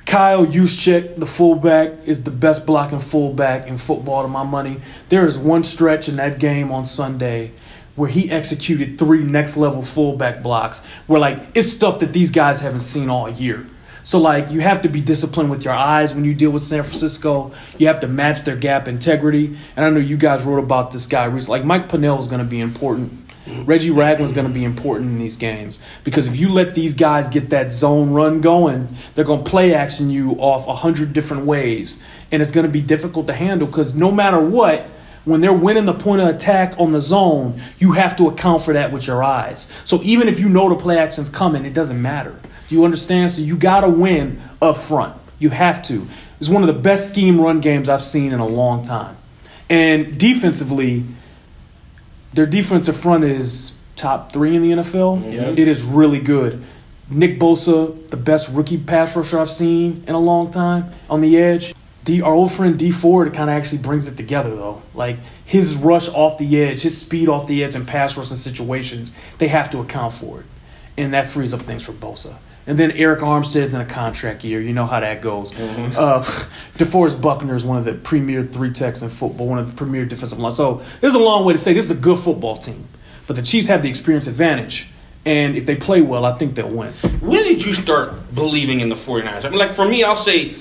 Kyle 0.05 0.47
Juszczyk, 0.47 1.19
the 1.19 1.27
fullback, 1.27 2.07
is 2.07 2.23
the 2.23 2.31
best 2.31 2.65
blocking 2.65 3.01
fullback 3.01 3.67
in 3.67 3.77
football 3.77 4.23
to 4.23 4.29
my 4.29 4.45
money. 4.45 4.81
There 5.09 5.27
is 5.27 5.37
one 5.37 5.65
stretch 5.65 6.09
in 6.09 6.17
that 6.17 6.39
game 6.39 6.71
on 6.71 6.85
Sunday 6.85 7.53
where 7.97 8.09
he 8.09 8.31
executed 8.31 8.99
three 8.99 9.25
next 9.25 9.57
level 9.57 9.83
fullback 9.83 10.43
blocks 10.43 10.85
where 11.07 11.19
like 11.19 11.41
it's 11.55 11.73
stuff 11.73 11.99
that 12.01 12.13
these 12.13 12.31
guys 12.31 12.61
haven't 12.61 12.81
seen 12.81 13.11
all 13.11 13.29
year. 13.29 13.67
So 14.05 14.21
like 14.21 14.53
you 14.53 14.61
have 14.61 14.83
to 14.83 14.89
be 14.89 15.01
disciplined 15.01 15.51
with 15.51 15.65
your 15.65 15.75
eyes 15.75 16.15
when 16.15 16.25
you 16.25 16.35
deal 16.35 16.53
with 16.53 16.63
San 16.63 16.85
Francisco. 16.85 17.51
You 17.77 17.89
have 17.89 17.99
to 18.01 18.07
match 18.07 18.45
their 18.45 18.55
gap 18.55 18.87
integrity. 18.87 19.59
And 19.75 19.85
I 19.85 19.91
know 19.91 19.99
you 19.99 20.17
guys 20.17 20.45
wrote 20.45 20.63
about 20.63 20.93
this 20.93 21.07
guy 21.07 21.25
recently. 21.25 21.59
Like 21.59 21.67
Mike 21.67 21.89
Pennel 21.89 22.21
is 22.21 22.29
going 22.29 22.39
to 22.39 22.49
be 22.49 22.61
important. 22.61 23.26
Reggie 23.47 23.91
Ragland's 23.91 24.33
going 24.33 24.47
to 24.47 24.53
be 24.53 24.65
important 24.65 25.11
in 25.11 25.19
these 25.19 25.37
games 25.37 25.81
because 26.05 26.27
if 26.27 26.37
you 26.37 26.49
let 26.49 26.75
these 26.75 26.95
guys 26.95 27.29
get 27.29 27.51
that 27.51 27.73
zone 27.73 28.11
run 28.11 28.41
going, 28.41 28.89
they're 29.15 29.25
going 29.25 29.45
to 29.45 29.51
play 29.51 29.75
action 29.75 30.11
you 30.11 30.33
off 30.33 30.67
a 30.67 30.75
hundred 30.75 31.13
different 31.13 31.47
ways, 31.47 32.03
and 32.33 32.43
it's 32.43 32.51
going 32.51 32.67
to 32.67 32.73
be 32.73 32.81
difficult 32.81 33.27
to 33.29 33.33
handle 33.33 33.67
because 33.67 33.95
no 33.95 34.11
matter 34.11 34.41
what, 34.41 34.89
when 35.25 35.41
they're 35.41 35.53
winning 35.53 35.85
the 35.85 35.95
point 35.95 36.23
of 36.23 36.29
attack 36.29 36.75
on 36.79 36.93
the 36.93 37.01
zone, 37.01 37.61
you 37.79 37.93
have 37.93 38.17
to 38.17 38.29
account 38.29 38.63
for 38.63 38.73
that 38.75 38.93
with 38.93 39.07
your 39.07 39.25
eyes. 39.25 39.71
So 39.85 40.01
even 40.03 40.29
if 40.29 40.39
you 40.39 40.49
know 40.49 40.69
the 40.69 40.77
play 40.77 40.99
action's 40.99 41.29
coming, 41.29 41.65
it 41.65 41.75
doesn't 41.75 42.01
matter. 42.01 42.39
You 42.69 42.85
understand? 42.85 43.33
So 43.33 43.43
you 43.43 43.57
got 43.57 43.81
to 43.81 43.89
win 43.89 44.41
up 44.63 44.79
front. 44.79 45.17
You 45.39 45.51
have 45.51 45.83
to. 45.85 46.07
It's 46.39 46.49
one 46.49 46.63
of 46.63 46.69
the 46.69 46.81
best 46.81 47.09
scheme 47.09 47.41
run 47.41 47.61
games 47.61 47.89
I've 47.89 48.05
seen 48.05 48.33
in 48.33 48.39
a 48.39 48.47
long 48.47 48.85
time. 48.85 49.17
And 49.69 50.19
defensively, 50.19 51.05
their 52.37 52.47
defensive 52.47 52.97
front 52.97 53.25
is 53.25 53.75
top 53.97 54.31
three 54.31 54.55
in 54.55 54.63
the 54.63 54.71
NFL. 54.83 55.33
Yeah. 55.33 55.45
Mm-hmm. 55.45 55.59
It 55.59 55.69
is 55.69 55.83
really 55.83 56.21
good. 56.21 56.63
Nick 57.09 57.41
Bosa, 57.41 58.09
the 58.11 58.17
best 58.17 58.49
rookie 58.51 58.79
pass 58.79 59.17
rusher 59.17 59.41
I've 59.41 59.51
seen 59.51 60.05
in 60.07 60.15
a 60.15 60.19
long 60.19 60.51
time 60.51 60.93
on 61.09 61.21
the 61.21 61.39
edge. 61.39 61.75
D, 62.05 62.21
our 62.21 62.35
old 62.35 62.53
friend 62.53 62.79
Dee 62.79 62.91
Ford 62.91 63.33
kind 63.33 63.49
of 63.49 63.57
actually 63.57 63.79
brings 63.79 64.07
it 64.07 64.17
together 64.17 64.55
though. 64.55 64.83
Like 64.95 65.17
his 65.45 65.75
rush 65.75 66.09
off 66.09 66.39
the 66.39 66.63
edge, 66.63 66.83
his 66.83 66.99
speed 66.99 67.29
off 67.29 67.49
the 67.49 67.65
edge 67.65 67.75
and 67.75 67.87
pass 67.87 68.17
rushing 68.17 68.37
situations, 68.37 69.15
they 69.39 69.49
have 69.49 69.71
to 69.71 69.79
account 69.79 70.15
for 70.15 70.41
it, 70.41 70.47
and 70.97 71.15
that 71.15 71.27
frees 71.27 71.55
up 71.55 71.63
things 71.63 71.85
for 71.85 71.93
Bosa. 71.93 72.37
And 72.69 72.77
then 72.77 72.91
Arik 72.91 73.21
Armstead's 73.21 73.75
in 73.75 73.81
a 73.81 73.85
contract 73.85 74.43
year. 74.43 74.61
You 74.61 74.73
know 74.73 74.87
how 74.87 74.99
that 74.99 75.23
goes. 75.23 75.55
Uh, 75.55 76.25
DeForest 76.79 77.21
Buckner 77.21 77.55
is 77.55 77.65
one 77.65 77.79
of 77.79 77.85
the 77.85 77.95
premier 77.95 78.43
three 78.43 78.73
techs 78.73 79.03
in 79.03 79.09
football, 79.09 79.47
one 79.47 79.59
of 79.59 79.71
the 79.71 79.77
premier 79.77 80.05
defensive 80.05 80.39
line. 80.39 80.53
So 80.53 80.83
this 81.01 81.11
is 81.11 81.15
a 81.15 81.21
long 81.21 81.45
way 81.45 81.53
to 81.53 81.59
say 81.59 81.73
this 81.73 81.85
is 81.85 81.93
a 81.93 82.01
good 82.01 82.19
football 82.19 82.59
team. 82.59 82.89
But 83.29 83.37
the 83.37 83.43
Chiefs 83.43 83.69
have 83.69 83.83
the 83.83 83.89
experience 83.89 84.27
advantage. 84.27 84.89
And 85.25 85.57
if 85.57 85.67
they 85.67 85.77
play 85.77 86.03
well, 86.03 86.25
I 86.25 86.39
think 86.39 86.55
they'll 86.55 86.69
win. 86.69 86.93
When 87.21 87.43
did 87.45 87.65
you 87.65 87.73
start 87.73 88.35
believing 88.35 88.81
in 88.81 88.89
the 88.89 88.95
49ers? 88.95 89.45
I 89.45 89.49
mean, 89.49 89.59
like, 89.59 89.73
for 89.73 89.87
me, 89.87 90.05
I'll 90.05 90.15
say 90.15 90.55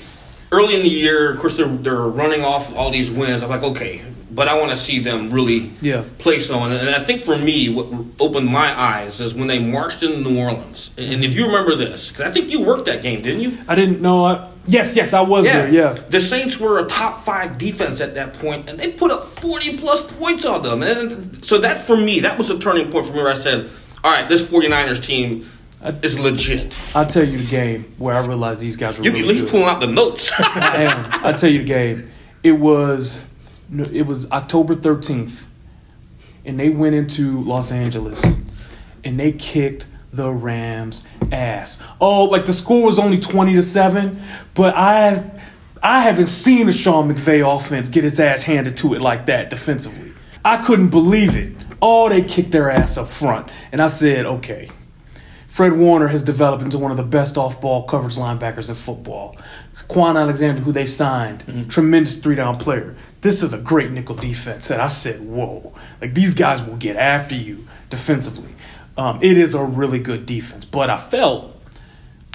early 0.51 0.75
in 0.75 0.81
the 0.81 0.89
year, 0.89 1.31
of 1.31 1.39
course, 1.39 1.55
they're, 1.57 1.67
they're 1.67 1.95
running 1.95 2.43
off 2.43 2.75
all 2.75 2.91
these 2.91 3.11
wins. 3.11 3.43
I'm 3.43 3.49
like, 3.49 3.61
okay, 3.61 4.01
but 4.31 4.47
I 4.47 4.57
want 4.57 4.71
to 4.71 4.77
see 4.77 4.99
them 4.99 5.29
really 5.31 5.71
Yeah. 5.81 6.03
play 6.17 6.39
someone. 6.39 6.71
And 6.71 6.89
I 6.89 6.99
think 6.99 7.21
for 7.21 7.37
me, 7.37 7.69
what 7.69 7.87
opened 8.19 8.47
my 8.47 8.77
eyes 8.79 9.19
is 9.19 9.33
when 9.33 9.47
they 9.47 9.59
marched 9.59 10.03
into 10.03 10.29
New 10.29 10.39
Orleans. 10.39 10.91
And 10.97 11.23
if 11.23 11.33
you 11.35 11.45
remember 11.45 11.75
this, 11.75 12.09
because 12.09 12.25
I 12.25 12.31
think 12.31 12.49
you 12.51 12.61
worked 12.61 12.85
that 12.85 13.01
game, 13.01 13.21
didn't 13.21 13.41
you? 13.41 13.57
I 13.67 13.75
didn't 13.75 14.01
know. 14.01 14.25
I, 14.25 14.47
yes, 14.67 14.95
yes, 14.95 15.13
I 15.13 15.21
was 15.21 15.45
there. 15.45 15.69
Yeah. 15.69 15.93
The 16.09 16.19
Saints 16.19 16.59
were 16.59 16.79
a 16.79 16.85
top 16.85 17.23
five 17.23 17.57
defense 17.57 18.01
at 18.01 18.15
that 18.15 18.33
point, 18.33 18.67
and 18.69 18.79
they 18.79 18.91
put 18.91 19.11
up 19.11 19.23
40 19.23 19.77
plus 19.77 20.01
points 20.13 20.43
on 20.43 20.63
them. 20.63 20.81
And 20.83 21.45
so 21.45 21.59
that, 21.59 21.79
for 21.79 21.95
me, 21.95 22.21
that 22.21 22.37
was 22.37 22.47
the 22.47 22.57
turning 22.57 22.91
point 22.91 23.05
for 23.05 23.13
me 23.13 23.19
where 23.21 23.31
I 23.31 23.37
said, 23.37 23.69
all 24.03 24.11
right, 24.11 24.27
this 24.27 24.41
49ers 24.43 25.01
team 25.03 25.47
is 26.01 26.19
legit. 26.19 26.75
I'll 26.95 27.05
tell 27.05 27.23
you 27.23 27.37
the 27.37 27.45
game 27.47 27.93
where 27.99 28.15
I 28.15 28.25
realized 28.25 28.59
these 28.59 28.75
guys 28.75 28.97
were 28.97 29.03
You 29.05 29.11
really 29.11 29.21
at 29.23 29.27
least 29.27 29.43
good. 29.45 29.51
pulling 29.51 29.67
out 29.67 29.79
the 29.81 29.87
notes. 29.87 30.31
I 30.39 30.83
am. 30.83 31.25
I'll 31.25 31.33
tell 31.35 31.49
you 31.49 31.59
the 31.59 31.63
game. 31.65 32.09
It 32.41 32.53
was 32.53 33.23
it 33.71 34.05
was 34.05 34.29
October 34.31 34.75
13th, 34.75 35.45
and 36.45 36.59
they 36.59 36.69
went 36.69 36.95
into 36.95 37.41
Los 37.41 37.71
Angeles, 37.71 38.23
and 39.03 39.19
they 39.19 39.31
kicked 39.31 39.87
the 40.13 40.29
Rams' 40.31 41.05
ass. 41.31 41.81
Oh, 41.99 42.25
like 42.25 42.45
the 42.45 42.53
score 42.53 42.85
was 42.85 42.99
only 42.99 43.19
20 43.19 43.53
to 43.53 43.63
seven, 43.63 44.21
but 44.53 44.75
I 44.75 45.29
I 45.83 46.01
haven't 46.01 46.27
seen 46.27 46.67
a 46.67 46.71
Sean 46.71 47.13
McVay 47.13 47.45
offense 47.45 47.89
get 47.89 48.03
his 48.03 48.19
ass 48.19 48.43
handed 48.43 48.77
to 48.77 48.95
it 48.95 49.01
like 49.01 49.27
that 49.27 49.49
defensively. 49.49 50.13
I 50.43 50.57
couldn't 50.57 50.89
believe 50.89 51.35
it. 51.35 51.53
Oh, 51.81 52.09
they 52.09 52.23
kicked 52.23 52.51
their 52.51 52.69
ass 52.69 52.97
up 52.97 53.09
front, 53.09 53.49
and 53.71 53.81
I 53.81 53.87
said, 53.87 54.25
okay. 54.25 54.69
Fred 55.47 55.73
Warner 55.73 56.07
has 56.07 56.21
developed 56.21 56.63
into 56.63 56.77
one 56.77 56.91
of 56.91 56.97
the 56.97 57.03
best 57.03 57.37
off 57.37 57.61
ball 57.61 57.83
coverage 57.83 58.15
linebackers 58.15 58.67
in 58.67 58.75
football. 58.75 59.37
Kwon 59.87 60.19
Alexander, 60.19 60.61
who 60.61 60.71
they 60.71 60.85
signed, 60.85 61.39
mm-hmm. 61.45 61.69
tremendous 61.69 62.17
three 62.17 62.35
down 62.35 62.57
player. 62.57 62.95
This 63.25 63.41
is 63.41 63.53
a 63.53 63.57
great 63.57 63.89
nickel 63.89 64.15
defense. 64.15 64.69
And 64.69 64.79
I 64.79 64.87
said, 64.87 65.19
whoa, 65.19 65.73
like 65.99 66.13
these 66.13 66.35
guys 66.35 66.63
will 66.63 66.75
get 66.75 66.95
after 66.95 67.33
you 67.33 67.65
defensively. 67.89 68.51
Um, 68.99 69.17
it 69.23 69.35
is 69.35 69.55
a 69.55 69.63
really 69.63 69.97
good 69.97 70.27
defense. 70.27 70.63
But 70.63 70.91
I 70.91 70.97
felt 70.97 71.51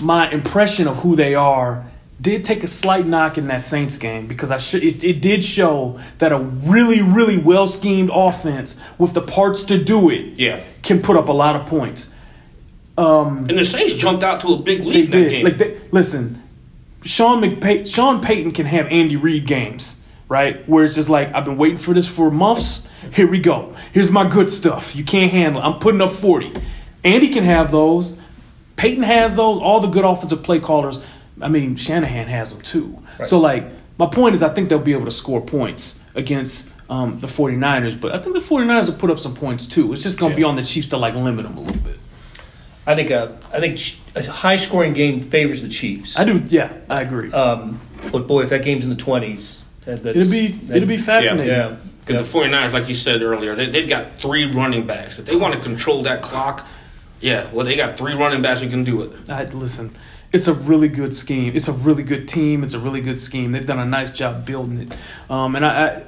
my 0.03 0.29
impression 0.31 0.89
of 0.89 0.97
who 0.97 1.15
they 1.15 1.37
are 1.37 1.87
did 2.21 2.43
take 2.45 2.65
a 2.65 2.67
slight 2.67 3.07
knock 3.07 3.39
in 3.39 3.47
that 3.47 3.63
Saints 3.63 3.97
game 3.97 4.27
because 4.27 4.51
I 4.51 4.59
sh- 4.59 4.75
it, 4.75 5.05
it 5.05 5.23
did 5.23 5.45
show 5.45 6.01
that 6.19 6.33
a 6.33 6.39
really, 6.39 7.01
really 7.01 7.39
well 7.39 7.69
schemed 7.69 8.11
offense 8.13 8.81
with 8.99 9.15
the 9.15 9.23
parts 9.23 9.63
to 9.65 9.83
do 9.83 10.11
it 10.11 10.39
Yeah. 10.41 10.61
can 10.83 11.01
put 11.01 11.17
up 11.17 11.29
a 11.29 11.33
lot 11.33 11.55
of 11.55 11.67
points. 11.67 12.13
Um, 12.99 13.47
and 13.49 13.57
the 13.59 13.65
Saints 13.65 13.95
jumped 13.95 14.25
out 14.25 14.41
to 14.41 14.49
a 14.49 14.59
big 14.59 14.81
they 14.81 14.85
lead 14.85 15.13
that 15.13 15.19
did. 15.19 15.31
game. 15.31 15.45
Like, 15.45 15.59
they, 15.59 15.81
listen, 15.93 16.43
Sean 17.05 17.41
McPay- 17.41 17.87
Sean 17.87 18.21
Payton 18.21 18.51
can 18.53 18.67
have 18.67 18.87
Andy 18.89 19.17
Reid 19.17 19.47
games, 19.47 20.00
right? 20.31 20.67
Where 20.69 20.85
it's 20.85 20.95
just 20.95 21.11
like, 21.11 21.35
I've 21.35 21.45
been 21.45 21.59
waiting 21.59 21.77
for 21.77 21.93
this 21.93 22.09
for 22.09 22.31
months. 22.31 22.89
Here 23.13 23.29
we 23.29 23.41
go. 23.41 23.75
Here's 23.93 24.11
my 24.11 24.27
good 24.27 24.49
stuff. 24.49 24.95
You 24.97 25.05
can't 25.05 25.31
handle. 25.31 25.61
it. 25.61 25.65
I'm 25.67 25.81
putting 25.81 26.01
up 26.01 26.13
40. 26.13 26.55
Andy 27.05 27.29
can 27.29 27.45
have 27.45 27.71
those. 27.73 28.17
Payton 28.77 29.03
has 29.03 29.35
those. 29.37 29.59
All 29.61 29.81
the 29.81 29.89
good 29.89 30.05
offensive 30.05 30.43
play 30.45 30.61
callers. 30.61 31.01
I 31.41 31.49
mean, 31.49 31.75
Shanahan 31.75 32.29
has 32.29 32.53
them 32.53 32.63
too. 32.63 33.03
So 33.25 33.41
like, 33.41 33.67
my 33.99 34.07
point 34.07 34.35
is, 34.35 34.43
I 34.43 34.51
think 34.51 34.69
they'll 34.69 34.79
be 34.79 34.93
able 34.93 35.07
to 35.07 35.11
score 35.11 35.41
points 35.41 36.03
against 36.15 36.71
um, 36.89 37.19
the 37.19 37.27
49ers, 37.27 38.01
but 38.01 38.15
I 38.15 38.19
think 38.19 38.35
the 38.35 38.41
49ers 38.41 38.87
will 38.87 38.95
put 38.95 39.11
up 39.11 39.19
some 39.19 39.35
points 39.35 39.67
too. 39.67 39.93
It's 39.93 40.03
just 40.03 40.19
going 40.19 40.33
to 40.33 40.37
be 40.37 40.45
on 40.45 40.57
the 40.57 40.65
Chiefs 40.65 40.89
to 40.89 40.97
like 40.97 41.15
limit 41.15 41.45
them 41.45 41.57
a 41.57 41.61
little 41.61 41.83
bit. 41.83 41.99
I 42.87 42.95
think 42.95 43.11
a, 43.11 43.39
I 43.53 43.61
think 43.61 43.81
a 44.17 44.23
high 44.31 44.57
scoring 44.57 44.93
game 44.95 45.23
favors 45.23 45.63
the 45.63 45.69
Chiefs. 45.69 46.17
I 46.19 46.25
do, 46.25 46.43
yeah, 46.47 46.73
I 46.89 47.03
agree. 47.03 47.33
Um, 47.33 47.81
but 48.11 48.27
boy, 48.27 48.43
if 48.43 48.51
that 48.51 48.65
game's 48.65 48.85
in 48.85 48.91
the 48.91 48.97
twenties, 48.97 49.63
that, 49.83 50.05
it'll 50.07 50.31
be 50.31 50.49
that- 50.49 50.77
it'll 50.77 50.89
be 50.89 50.97
fascinating. 50.97 51.47
Yeah. 51.53 51.77
Because 52.07 52.33
the 52.33 52.39
49ers, 52.39 52.73
like 52.73 52.89
you 52.89 52.95
said 52.95 53.23
earlier, 53.23 53.55
they, 53.55 53.67
they've 53.71 53.89
got 53.89 54.17
three 54.17 54.51
running 54.51 54.87
backs. 54.87 55.19
If 55.19 55.27
they 55.27 55.37
want 55.37 55.55
to 55.55 55.61
control 55.61 56.03
that 56.05 56.23
clock, 56.23 56.67
yeah, 57.21 57.47
well, 57.53 57.65
they 57.65 57.77
got 57.77 57.97
three 57.97 58.15
running 58.15 58.43
backs 58.43 58.61
who 58.61 58.69
can 58.69 58.83
do 58.83 59.03
it. 59.03 59.31
I, 59.31 59.45
listen, 59.45 59.95
it's 60.33 60.49
a 60.49 60.55
really 60.55 60.89
good 60.89 61.15
scheme. 61.15 61.55
It's 61.55 61.69
a 61.69 61.73
really 61.73 62.03
good 62.03 62.27
team. 62.27 62.65
It's 62.65 62.75
a 62.75 62.81
really 62.81 63.01
good 63.01 63.19
scheme. 63.19 63.53
They've 63.53 63.67
done 63.67 63.79
a 63.79 63.85
nice 63.85 64.11
job 64.11 64.45
building 64.45 64.81
it. 64.81 64.93
Um, 65.31 65.55
and 65.55 65.65
I, 65.65 65.87
I, 65.87 66.03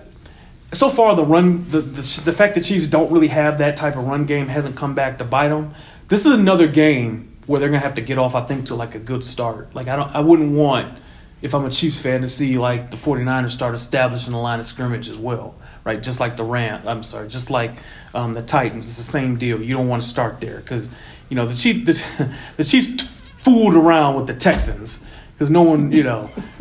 so 0.72 0.88
far 0.88 1.14
the 1.14 1.24
run, 1.24 1.70
the, 1.70 1.80
the 1.82 2.20
the 2.24 2.32
fact 2.32 2.54
that 2.54 2.64
Chiefs 2.64 2.86
don't 2.88 3.12
really 3.12 3.28
have 3.28 3.58
that 3.58 3.76
type 3.76 3.94
of 3.96 4.04
run 4.04 4.24
game 4.24 4.48
hasn't 4.48 4.74
come 4.74 4.94
back 4.94 5.18
to 5.18 5.24
bite 5.24 5.48
them. 5.48 5.74
This 6.08 6.24
is 6.26 6.32
another 6.32 6.66
game 6.66 7.36
where 7.46 7.60
they're 7.60 7.68
gonna 7.68 7.80
have 7.80 7.94
to 7.94 8.00
get 8.00 8.16
off. 8.18 8.34
I 8.34 8.44
think 8.44 8.66
to 8.66 8.74
like 8.74 8.94
a 8.94 8.98
good 8.98 9.22
start. 9.22 9.74
Like 9.74 9.88
I 9.88 9.96
don't, 9.96 10.14
I 10.14 10.20
wouldn't 10.20 10.52
want 10.52 10.98
if 11.42 11.54
I'm 11.54 11.64
a 11.64 11.70
Chiefs 11.70 12.00
fan 12.00 12.22
to 12.22 12.28
see 12.28 12.56
like 12.56 12.90
the 12.90 12.96
49ers 12.96 13.50
start 13.50 13.74
establishing 13.74 14.32
a 14.32 14.40
line 14.40 14.60
of 14.60 14.66
scrimmage 14.66 15.08
as 15.08 15.16
well. 15.16 15.54
Right, 15.84 16.00
just 16.00 16.20
like 16.20 16.36
the 16.36 16.44
Ram. 16.44 16.86
I'm 16.86 17.02
sorry, 17.02 17.26
just 17.28 17.50
like 17.50 17.72
um, 18.14 18.34
the 18.34 18.42
Titans. 18.42 18.86
It's 18.86 18.96
the 18.96 19.02
same 19.02 19.36
deal. 19.36 19.60
You 19.60 19.74
don't 19.74 19.88
want 19.88 20.00
to 20.02 20.08
start 20.08 20.40
there 20.40 20.58
because 20.58 20.90
you 21.28 21.34
know 21.34 21.46
the 21.46 21.56
Chief 21.56 21.84
the, 21.84 22.32
the 22.56 22.64
Chiefs 22.64 23.28
fooled 23.42 23.74
around 23.74 24.14
with 24.14 24.28
the 24.28 24.34
Texans 24.34 25.04
because 25.34 25.50
no 25.50 25.62
one, 25.62 25.90
you 25.90 26.04
know. 26.04 26.30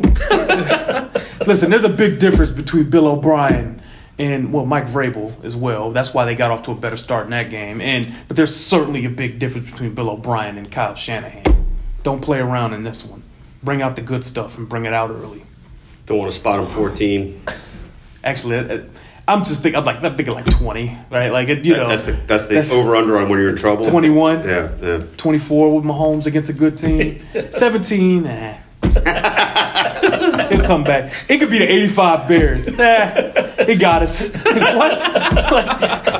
listen, 1.46 1.70
there's 1.70 1.84
a 1.84 1.88
big 1.88 2.18
difference 2.18 2.50
between 2.50 2.90
Bill 2.90 3.06
O'Brien 3.06 3.80
and 4.18 4.52
well 4.52 4.66
Mike 4.66 4.86
Vrabel 4.86 5.32
as 5.44 5.54
well. 5.54 5.92
That's 5.92 6.12
why 6.12 6.24
they 6.24 6.34
got 6.34 6.50
off 6.50 6.62
to 6.62 6.72
a 6.72 6.74
better 6.74 6.96
start 6.96 7.26
in 7.26 7.30
that 7.30 7.48
game. 7.48 7.80
And 7.80 8.12
but 8.26 8.36
there's 8.36 8.54
certainly 8.54 9.04
a 9.04 9.10
big 9.10 9.38
difference 9.38 9.70
between 9.70 9.94
Bill 9.94 10.10
O'Brien 10.10 10.58
and 10.58 10.68
Kyle 10.70 10.96
Shanahan. 10.96 11.44
Don't 12.02 12.20
play 12.20 12.40
around 12.40 12.72
in 12.72 12.82
this 12.82 13.04
one. 13.04 13.22
Bring 13.62 13.80
out 13.82 13.94
the 13.96 14.02
good 14.02 14.24
stuff 14.24 14.58
and 14.58 14.68
bring 14.68 14.84
it 14.86 14.92
out 14.92 15.10
early. 15.10 15.42
Don't 16.06 16.18
want 16.18 16.32
to 16.32 16.38
spot 16.38 16.60
them 16.60 16.72
14. 16.74 17.42
Actually, 18.24 18.84
I'm 19.28 19.44
just 19.44 19.62
thinking. 19.62 19.78
I'm 19.78 19.84
like 19.84 20.02
I'm 20.02 20.16
thinking 20.16 20.34
like 20.34 20.46
20, 20.58 20.98
right? 21.10 21.30
Like 21.30 21.48
it, 21.48 21.64
you 21.64 21.74
That- 21.74 21.80
know, 21.82 21.88
that's 21.88 22.04
the 22.04 22.12
that's 22.26 22.46
the 22.46 22.54
that's- 22.54 22.72
over 22.72 22.96
under 22.96 23.18
on 23.18 23.28
when 23.28 23.38
you're 23.38 23.50
in 23.50 23.56
trouble. 23.56 23.84
21. 23.84 24.42
Yeah, 24.48 24.70
yeah. 24.82 25.02
24 25.16 25.76
with 25.76 25.84
Mahomes 25.84 26.26
against 26.26 26.48
a 26.50 26.52
good 26.52 26.76
team. 26.76 27.20
17, 27.50 28.24
nah. 28.24 28.30
Eh. 28.30 28.58
He'll 30.48 30.62
come 30.66 30.84
back. 30.84 31.12
It 31.28 31.38
could 31.38 31.50
be 31.50 31.58
the 31.58 31.70
85 31.70 32.28
Bears. 32.28 32.68
Eh, 32.82 33.54
nah, 33.56 33.64
he 33.64 33.76
got 33.76 34.02
us. 34.02 34.32
what? 34.34 34.98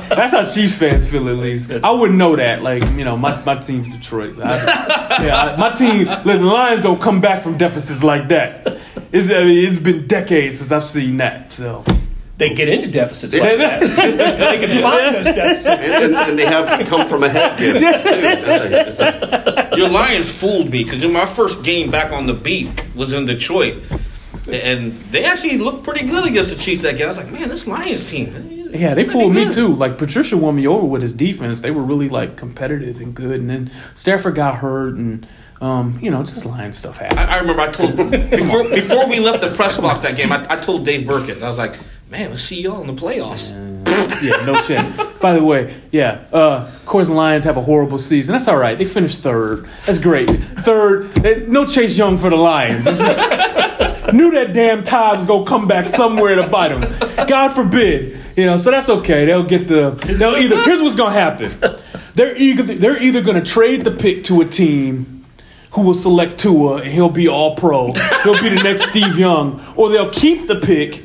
that's 0.09 0.33
how 0.33 0.45
Chiefs 0.45 0.75
fans 0.77 1.09
feel, 1.09 1.29
at 1.29 1.37
least. 1.37 1.71
I 1.71 1.91
wouldn't 1.91 2.19
know 2.19 2.37
that. 2.37 2.63
Like, 2.63 2.85
you 2.93 3.05
know, 3.05 3.17
my, 3.17 3.43
my 3.45 3.57
team's 3.57 3.89
Detroit. 3.95 4.39
I, 4.39 5.25
yeah, 5.25 5.37
I- 5.37 5.57
my 5.57 5.71
team, 5.75 6.07
listen, 6.25 6.43
the 6.43 6.51
Lions 6.53 6.83
don't 6.83 7.01
come 7.01 7.21
back 7.21 7.43
from 7.43 7.57
deficits 7.59 8.03
like 8.05 8.29
that. 8.29 8.79
It's, 9.13 9.27
I 9.31 9.45
mean, 9.45 9.69
it's 9.69 9.79
been 9.79 10.07
decades 10.07 10.59
since 10.59 10.73
I've 10.73 10.87
seen 10.87 11.17
that. 11.19 11.53
So, 11.53 11.85
They 12.43 12.55
get 12.55 12.69
into 12.69 12.89
deficits 12.89 13.33
like 13.35 13.57
that. 13.59 13.81
they 14.59 14.67
can 14.67 14.83
find 14.83 15.15
those 15.15 15.35
deficits. 15.35 15.89
And, 15.89 16.05
and, 16.07 16.17
and 16.17 16.37
they 16.39 16.45
have 16.45 16.89
come 16.89 17.09
from 17.09 17.23
ahead 17.23 17.57
gift 17.57 17.75
too. 17.77 17.81
That's 17.81 19.01
a- 19.01 19.05
that's 19.07 19.73
a- 19.73 19.79
Your 19.79 19.89
Lions 19.89 20.29
fooled 20.37 20.69
me 20.69 20.83
because 20.83 21.05
in 21.05 21.13
my 21.13 21.25
first 21.25 21.63
game 21.63 21.93
back 21.93 22.11
on 22.11 22.27
the 22.27 22.35
beat 22.35 22.83
was 22.97 23.13
in 23.13 23.27
Detroit. 23.27 23.85
And 24.51 24.93
they 25.13 25.25
actually 25.25 25.57
looked 25.59 25.85
pretty 25.85 26.05
good 26.05 26.27
against 26.27 26.51
the 26.51 26.57
Chiefs 26.57 26.83
that 26.83 26.97
game. 26.97 27.05
I 27.05 27.11
was 27.11 27.17
like, 27.17 27.31
man, 27.31 27.49
this 27.49 27.65
Lions 27.69 28.11
team. 28.11 28.71
Yeah, 28.75 28.95
they 28.95 29.05
fooled 29.05 29.35
me 29.35 29.49
too. 29.49 29.73
Like 29.77 29.97
Patricia 29.97 30.37
won 30.37 30.57
me 30.57 30.67
over 30.67 30.85
with 30.85 31.03
his 31.03 31.13
defense. 31.13 31.61
They 31.61 31.71
were 31.71 31.85
really 31.85 32.09
like 32.09 32.37
competitive 32.37 33.01
and 33.01 33.15
good. 33.15 33.39
And 33.39 33.49
then 33.49 33.71
Stafford 33.95 34.35
got 34.35 34.57
hurt, 34.57 34.97
and 34.97 35.25
um, 35.61 35.97
you 36.03 36.11
know, 36.11 36.25
just 36.25 36.45
lying 36.45 36.73
stuff 36.73 36.97
happened. 36.97 37.21
I, 37.21 37.37
I 37.37 37.39
remember 37.39 37.63
I 37.63 37.71
told 37.71 37.97
before 37.97 38.65
before 38.69 39.07
we 39.07 39.21
left 39.21 39.43
the 39.43 39.55
press 39.55 39.79
box 39.79 40.01
that 40.01 40.17
game, 40.17 40.33
I, 40.33 40.45
I 40.51 40.57
told 40.57 40.85
Dave 40.85 41.07
Birkett, 41.07 41.41
I 41.41 41.47
was 41.47 41.59
like, 41.59 41.77
man, 42.13 42.29
we'll 42.29 42.39
see 42.39 42.61
y'all 42.61 42.81
in 42.83 42.87
the 42.95 43.01
playoffs. 43.03 43.51
yeah, 44.23 44.45
no 44.47 44.61
chance. 44.63 44.97
By 45.19 45.33
the 45.35 45.43
way, 45.43 45.75
yeah, 45.91 46.25
uh, 46.33 46.69
of 46.75 46.87
course, 46.87 47.09
Lions 47.09 47.45
have 47.45 47.57
a 47.57 47.63
horrible 47.63 47.99
season. 47.99 48.33
That's 48.35 48.49
all 48.49 48.57
right. 48.57 48.77
They 48.77 48.85
finished 48.85 49.21
third. 49.21 49.67
That's 49.87 49.99
great. 49.99 50.29
Third. 50.31 51.25
eh, 51.25 51.45
No 51.49 51.65
Chase 51.67 51.97
Young 51.97 52.19
for 52.19 52.31
the 52.31 52.37
Lions. 52.37 52.85
Just- 52.85 54.13
knew 54.13 54.31
that 54.33 54.53
damn 54.53 54.81
was 54.83 55.27
gonna 55.27 55.47
come 55.47 55.67
back 55.67 55.89
somewhere 55.89 56.35
to 56.37 56.47
bite 56.49 56.69
them. 56.69 57.27
God 57.27 57.51
forbid. 57.53 58.19
You 58.37 58.47
know, 58.47 58.57
so 58.57 58.71
that's 58.71 58.89
okay. 58.89 59.25
They'll 59.27 59.45
get 59.45 59.69
the. 59.69 59.91
They'll 60.19 60.37
either. 60.37 60.61
Here's 60.65 60.83
what's 60.83 60.95
gonna 60.97 61.13
happen. 61.13 61.53
They're 62.15 62.37
either 62.37 62.63
they're 62.75 63.03
either 63.03 63.23
gonna 63.23 63.45
trade 63.45 63.85
the 63.85 63.91
pick 63.91 64.25
to 64.25 64.41
a 64.43 64.45
team 64.45 65.25
who 65.73 65.83
will 65.83 65.95
select 65.95 66.39
Tua 66.39 66.83
and 66.83 66.93
he'll 66.93 67.09
be 67.09 67.29
all 67.29 67.57
pro. 67.57 67.87
He'll 68.25 68.41
be 68.43 68.51
the 68.51 68.61
next 68.63 68.91
Steve 68.91 69.19
Young, 69.19 69.65
or 69.77 69.89
they'll 69.91 70.11
keep 70.11 70.47
the 70.47 70.57
pick, 70.61 71.03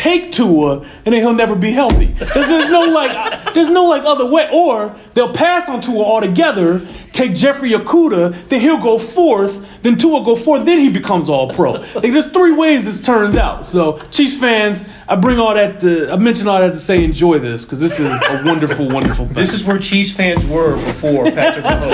take 0.00 0.32
Tua, 0.32 0.78
and 1.04 1.12
then 1.12 1.20
he'll 1.20 1.34
never 1.34 1.54
be 1.54 1.72
healthy. 1.72 2.06
There's, 2.06 2.48
there's 2.48 2.70
no 2.70 2.80
like, 2.80 3.52
there's 3.52 3.68
no 3.68 3.84
like 3.84 4.02
other 4.04 4.24
way. 4.24 4.48
Or 4.50 4.96
they'll 5.12 5.34
pass 5.34 5.68
on 5.68 5.82
Tua 5.82 6.02
altogether, 6.02 6.80
take 7.12 7.34
Jeffrey 7.34 7.70
Okudah, 7.72 8.48
then 8.48 8.60
he'll 8.62 8.80
go 8.82 8.98
fourth, 8.98 9.66
then 9.82 9.98
Tua 9.98 10.24
go 10.24 10.36
fourth, 10.36 10.64
then 10.64 10.78
he 10.80 10.88
becomes 10.88 11.28
all 11.28 11.52
pro. 11.52 11.72
Like 11.72 12.12
there's 12.12 12.28
three 12.28 12.52
ways 12.52 12.86
this 12.86 13.02
turns 13.02 13.36
out. 13.36 13.66
So 13.66 13.98
Chiefs 14.10 14.38
fans, 14.40 14.82
I 15.06 15.16
bring 15.16 15.38
all 15.38 15.54
that. 15.54 15.80
To, 15.80 16.10
I 16.10 16.16
mention 16.16 16.48
all 16.48 16.60
that 16.60 16.72
to 16.72 16.78
say 16.80 17.04
enjoy 17.04 17.38
this 17.38 17.66
because 17.66 17.78
this 17.80 18.00
is 18.00 18.06
a 18.10 18.42
wonderful, 18.46 18.88
wonderful 18.88 19.26
thing. 19.26 19.34
This 19.34 19.52
is 19.52 19.66
where 19.66 19.78
Chiefs 19.78 20.12
fans 20.12 20.46
were 20.46 20.76
before 20.82 21.24
Patrick 21.30 21.66
Mahomes. 21.66 21.90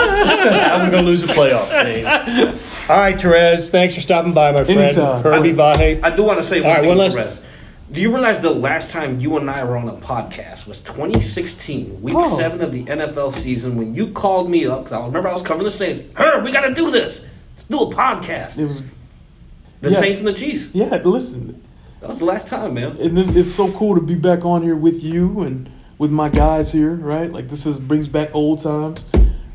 now 0.52 0.84
we're 0.84 0.90
going 0.92 1.04
to 1.04 1.10
lose 1.10 1.24
a 1.24 1.26
playoff 1.26 1.68
game. 1.70 2.06
All 2.88 2.98
right, 2.98 3.16
Terez, 3.16 3.68
thanks 3.70 3.96
for 3.96 4.00
stopping 4.00 4.32
by, 4.32 4.52
my 4.52 4.62
friend. 4.62 4.78
Anytime. 4.78 5.22
Kirby 5.24 5.52
Vahe. 5.54 5.98
I 6.04 6.14
do 6.14 6.22
want 6.22 6.38
to 6.38 6.44
say 6.44 6.60
one 6.60 6.68
All 6.70 6.74
right, 6.74 6.80
thing, 6.82 6.88
one 6.88 6.98
last- 6.98 7.16
Perez. 7.16 7.40
Do 7.90 8.00
you 8.00 8.10
realize 8.12 8.42
the 8.42 8.50
last 8.50 8.90
time 8.90 9.20
you 9.20 9.36
and 9.36 9.48
I 9.48 9.62
were 9.64 9.76
on 9.76 9.88
a 9.88 9.92
podcast 9.94 10.66
was 10.66 10.78
2016, 10.80 12.02
week 12.02 12.16
Oh. 12.18 12.36
seven 12.36 12.60
of 12.60 12.72
the 12.72 12.82
NFL 12.84 13.32
season, 13.32 13.76
when 13.76 13.94
you 13.94 14.08
called 14.10 14.50
me 14.50 14.66
up? 14.66 14.84
Because 14.84 14.92
I 15.00 15.06
remember 15.06 15.28
I 15.28 15.32
was 15.32 15.42
covering 15.42 15.66
the 15.66 15.70
Saints. 15.70 16.02
Herb, 16.16 16.44
we 16.44 16.50
got 16.52 16.62
to 16.62 16.74
do 16.74 16.90
this. 16.90 17.20
Let's 17.54 17.62
do 17.64 17.78
a 17.82 17.94
podcast. 17.94 18.58
It 18.58 18.66
was 18.66 18.82
The 19.82 19.90
Yeah. 19.90 20.00
Saints 20.00 20.18
and 20.18 20.26
the 20.26 20.32
Chiefs. 20.32 20.68
yeah. 20.72 21.00
Listen, 21.04 21.62
That 22.00 22.08
was 22.08 22.18
the 22.18 22.24
last 22.24 22.48
time, 22.48 22.74
man. 22.74 22.96
and 23.00 23.16
this, 23.16 23.28
it's 23.28 23.54
so 23.54 23.70
cool 23.72 23.94
to 23.94 24.00
be 24.00 24.14
back 24.16 24.44
on 24.44 24.62
here 24.62 24.74
with 24.76 25.02
you 25.04 25.42
and 25.42 25.70
with 25.96 26.10
my 26.10 26.28
guys 26.28 26.72
here, 26.72 26.94
right? 26.94 27.32
Like 27.32 27.48
this 27.50 27.66
is 27.66 27.78
brings 27.78 28.08
back 28.08 28.30
old 28.34 28.60
times 28.62 29.06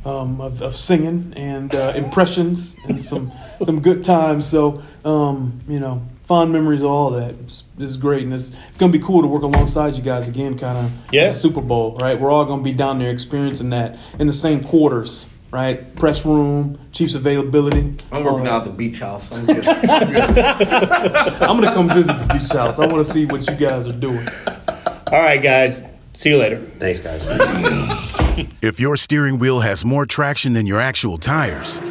um, 0.06 0.40
of, 0.40 0.62
of 0.62 0.76
singing 0.78 1.34
and 1.36 1.76
uh, 1.76 1.92
impressions 1.96 2.76
and 2.88 3.04
some 3.04 3.32
some 3.66 3.82
good 3.82 4.04
times. 4.06 4.48
So 4.48 4.82
um, 5.06 5.60
you 5.68 5.80
know, 5.80 6.02
fond 6.32 6.54
memories 6.54 6.80
of 6.80 6.86
all 6.86 7.10
that. 7.10 7.32
It's, 7.44 7.64
it's 7.78 7.98
great, 7.98 8.24
and 8.24 8.34
it's 8.34 8.54
it's 8.70 8.78
gonna 8.78 8.94
be 8.94 9.00
cool 9.00 9.22
to 9.22 9.28
work 9.28 9.44
alongside 9.44 9.96
you 9.96 10.02
guys 10.02 10.30
again, 10.30 10.58
kind 10.58 10.78
of 10.78 10.92
Yeah. 11.12 11.28
the 11.28 11.34
Super 11.34 11.60
Bowl, 11.60 11.98
right? 12.00 12.18
We're 12.18 12.32
all 12.32 12.46
gonna 12.46 12.62
be 12.64 12.72
down 12.72 13.00
there 13.00 13.12
experiencing 13.12 13.70
that 13.72 13.98
in 14.18 14.28
the 14.28 14.34
same 14.34 14.64
quarters. 14.64 15.30
Right, 15.52 15.94
press 15.98 16.24
room, 16.26 16.80
Chiefs 16.94 17.14
availability. 17.14 17.96
I'm 18.14 18.24
working 18.24 18.48
Uh, 18.48 18.52
out 18.52 18.64
the 18.64 18.70
beach 18.72 19.02
house. 19.02 19.30
I'm 19.34 19.46
good. 19.46 19.68
I'm 19.68 21.60
gonna 21.60 21.74
come 21.74 21.90
visit 21.90 22.18
the 22.20 22.26
beach 22.34 22.50
house. 22.54 22.80
I 22.80 22.86
want 22.86 23.06
to 23.06 23.12
see 23.12 23.26
what 23.26 23.46
you 23.46 23.56
guys 23.58 23.86
are 23.86 23.92
doing. 23.92 24.26
All 25.08 25.20
right, 25.20 25.42
guys. 25.44 25.82
See 26.14 26.30
you 26.30 26.38
later. 26.38 26.60
Thanks, 26.80 27.00
guys. 27.00 27.22
If 28.62 28.80
your 28.80 28.96
steering 28.96 29.40
wheel 29.40 29.60
has 29.60 29.84
more 29.84 30.06
traction 30.06 30.54
than 30.54 30.66
your 30.66 30.80
actual 30.80 31.18
tires, 31.18 31.82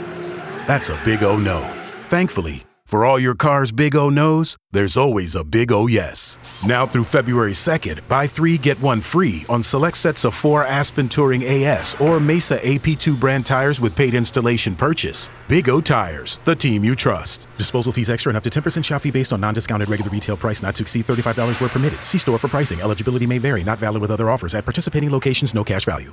that's 0.66 0.88
a 0.88 0.98
big 1.04 1.22
oh 1.22 1.36
no. 1.36 1.60
Thankfully, 2.06 2.64
for 2.90 3.04
all 3.04 3.20
your 3.20 3.36
car's 3.36 3.70
big 3.70 3.94
O 3.94 4.10
no's, 4.10 4.56
there's 4.72 4.96
always 4.96 5.36
a 5.36 5.44
big 5.44 5.70
O 5.70 5.86
yes. 5.86 6.40
Now 6.66 6.86
through 6.86 7.04
February 7.04 7.52
2nd, 7.52 8.00
buy 8.08 8.26
three, 8.26 8.58
get 8.58 8.80
one 8.80 9.00
free 9.00 9.44
on 9.48 9.62
select 9.62 9.96
sets 9.96 10.24
of 10.24 10.34
four 10.34 10.64
Aspen 10.64 11.08
Touring 11.08 11.44
AS 11.44 11.94
or 12.00 12.18
Mesa 12.18 12.58
AP2 12.58 13.20
brand 13.20 13.46
tires 13.46 13.80
with 13.80 13.94
paid 13.94 14.14
installation 14.14 14.74
purchase. 14.74 15.30
Big 15.46 15.68
O 15.68 15.80
Tires, 15.80 16.40
the 16.44 16.56
team 16.56 16.82
you 16.82 16.96
trust. 16.96 17.46
Disposal 17.56 17.92
fees 17.92 18.10
extra 18.10 18.30
and 18.30 18.36
up 18.36 18.42
to 18.42 18.50
10% 18.50 18.84
shop 18.84 19.02
fee 19.02 19.12
based 19.12 19.32
on 19.32 19.40
non 19.40 19.54
discounted 19.54 19.88
regular 19.88 20.10
retail 20.10 20.36
price 20.36 20.60
not 20.60 20.74
to 20.74 20.82
exceed 20.82 21.06
$35 21.06 21.60
where 21.60 21.70
permitted. 21.70 22.04
See 22.04 22.18
store 22.18 22.38
for 22.38 22.48
pricing. 22.48 22.80
Eligibility 22.80 23.24
may 23.24 23.38
vary, 23.38 23.62
not 23.62 23.78
valid 23.78 24.02
with 24.02 24.10
other 24.10 24.28
offers 24.28 24.52
at 24.56 24.64
participating 24.64 25.12
locations, 25.12 25.54
no 25.54 25.62
cash 25.62 25.84
value. 25.84 26.12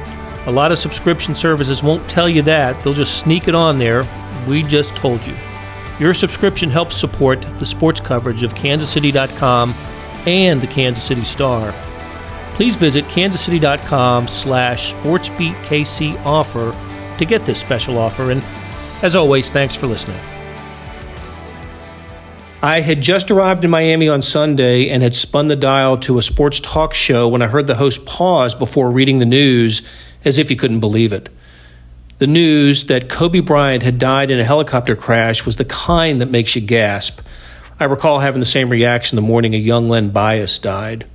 A 0.47 0.51
lot 0.51 0.71
of 0.71 0.79
subscription 0.79 1.35
services 1.35 1.83
won't 1.83 2.09
tell 2.09 2.27
you 2.27 2.41
that. 2.43 2.81
They'll 2.83 2.93
just 2.93 3.19
sneak 3.19 3.47
it 3.47 3.53
on 3.53 3.77
there. 3.77 4.05
We 4.47 4.63
just 4.63 4.95
told 4.95 5.25
you. 5.25 5.35
Your 5.99 6.15
subscription 6.15 6.71
helps 6.71 6.95
support 6.95 7.41
the 7.59 7.65
sports 7.65 7.99
coverage 7.99 8.41
of 8.43 8.55
kansascity.com 8.55 9.75
and 10.25 10.59
the 10.59 10.67
Kansas 10.67 11.03
City 11.03 11.23
Star. 11.23 11.71
Please 12.55 12.75
visit 12.75 13.05
kansascity.com 13.05 14.27
slash 14.27 14.93
sportsbeatkc 14.95 16.25
offer 16.25 16.75
to 17.19 17.25
get 17.25 17.45
this 17.45 17.59
special 17.59 17.99
offer. 17.99 18.31
And 18.31 18.41
as 19.03 19.15
always, 19.15 19.51
thanks 19.51 19.75
for 19.75 19.85
listening. 19.85 20.19
I 22.63 22.81
had 22.81 23.01
just 23.01 23.31
arrived 23.31 23.63
in 23.65 23.71
Miami 23.71 24.07
on 24.07 24.21
Sunday 24.21 24.89
and 24.89 25.01
had 25.01 25.15
spun 25.15 25.47
the 25.47 25.55
dial 25.55 25.97
to 25.99 26.19
a 26.19 26.21
sports 26.21 26.59
talk 26.59 26.93
show 26.93 27.27
when 27.27 27.41
I 27.41 27.47
heard 27.47 27.65
the 27.65 27.75
host 27.75 28.05
pause 28.05 28.53
before 28.53 28.91
reading 28.91 29.19
the 29.19 29.25
news 29.25 29.81
as 30.23 30.37
if 30.37 30.49
he 30.49 30.55
couldn't 30.55 30.79
believe 30.79 31.13
it. 31.13 31.29
The 32.19 32.27
news 32.27 32.85
that 32.85 33.09
Kobe 33.09 33.39
Bryant 33.39 33.81
had 33.81 33.97
died 33.97 34.29
in 34.29 34.39
a 34.39 34.45
helicopter 34.45 34.95
crash 34.95 35.45
was 35.45 35.55
the 35.55 35.65
kind 35.65 36.21
that 36.21 36.29
makes 36.29 36.55
you 36.55 36.61
gasp. 36.61 37.19
I 37.79 37.85
recall 37.85 38.19
having 38.19 38.41
the 38.41 38.45
same 38.45 38.69
reaction 38.69 39.15
the 39.15 39.23
morning 39.23 39.55
a 39.55 39.57
young 39.57 39.87
Len 39.87 40.11
Bias 40.11 40.59
died. 40.59 41.07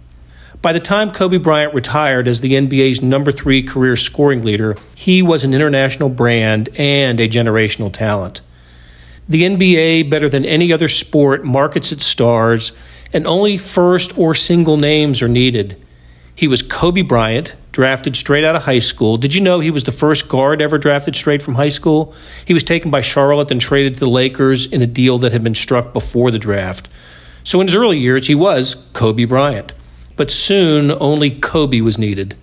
By 0.63 0.73
the 0.73 0.81
time 0.81 1.13
Kobe 1.13 1.37
Bryant 1.37 1.75
retired 1.75 2.27
as 2.27 2.41
the 2.41 2.55
NBA's 2.55 3.03
number 3.03 3.31
three 3.31 3.63
career 3.63 3.95
scoring 3.95 4.43
leader, 4.43 4.77
he 4.97 5.23
was 5.23 5.45
an 5.45 5.55
international 5.55 6.09
brand 6.09 6.71
and 6.77 7.21
a 7.21 7.29
generational 7.29 7.93
talent. 7.93 8.41
The 9.29 9.43
NBA, 9.43 10.11
better 10.11 10.29
than 10.29 10.45
any 10.45 10.73
other 10.73 10.89
sport, 10.89 11.45
markets 11.45 11.93
its 11.93 12.05
stars, 12.05 12.73
and 13.13 13.29
only 13.29 13.59
first 13.59 14.19
or 14.19 14.35
single 14.35 14.77
names 14.77 15.23
are 15.23 15.29
needed. 15.29 15.81
He 16.35 16.49
was 16.49 16.63
Kobe 16.63 17.03
Bryant, 17.03 17.55
drafted 17.77 18.17
straight 18.17 18.43
out 18.43 18.57
of 18.57 18.63
high 18.63 18.79
school. 18.79 19.19
Did 19.19 19.35
you 19.35 19.43
know 19.43 19.61
he 19.61 19.71
was 19.71 19.85
the 19.85 19.93
first 19.93 20.31
guard 20.31 20.63
ever 20.63 20.79
drafted 20.79 21.15
straight 21.15 21.43
from 21.43 21.57
high 21.57 21.69
school? 21.69 22.15
He 22.47 22.55
was 22.55 22.65
taken 22.65 22.91
by 22.91 23.03
Charlotte 23.03 23.51
and 23.51 23.61
traded 23.61 23.93
to 23.95 24.01
the 24.01 24.09
Lakers 24.09 24.65
in 24.65 24.81
a 24.81 24.87
deal 24.87 25.19
that 25.19 25.33
had 25.33 25.45
been 25.45 25.55
struck 25.55 25.93
before 25.93 26.31
the 26.31 26.39
draft. 26.39 26.89
So 27.45 27.61
in 27.61 27.67
his 27.67 27.75
early 27.75 27.99
years, 27.99 28.29
he 28.29 28.35
was 28.35 28.77
Kobe 28.95 29.27
Bryant. 29.27 29.75
But 30.17 30.31
soon, 30.31 30.91
only 30.91 31.31
Kobe 31.31 31.83
was 31.83 31.99
needed. 31.99 32.35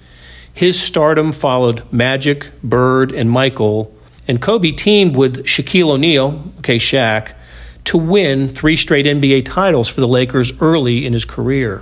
His 0.53 0.79
stardom 0.79 1.31
followed 1.31 1.81
Magic, 1.91 2.51
Bird, 2.63 3.11
and 3.11 3.31
Michael, 3.31 3.91
and 4.27 4.39
Kobe 4.39 4.69
teamed 4.69 5.15
with 5.15 5.45
Shaquille 5.47 5.89
O'Neal, 5.89 6.43
okay, 6.59 6.77
Shaq, 6.77 7.33
to 7.85 7.97
win 7.97 8.49
three 8.49 8.75
straight 8.75 9.07
NBA 9.07 9.45
titles 9.45 9.89
for 9.89 9.99
the 9.99 10.07
Lakers 10.07 10.53
early 10.61 11.07
in 11.07 11.13
his 11.13 11.25
career. 11.25 11.81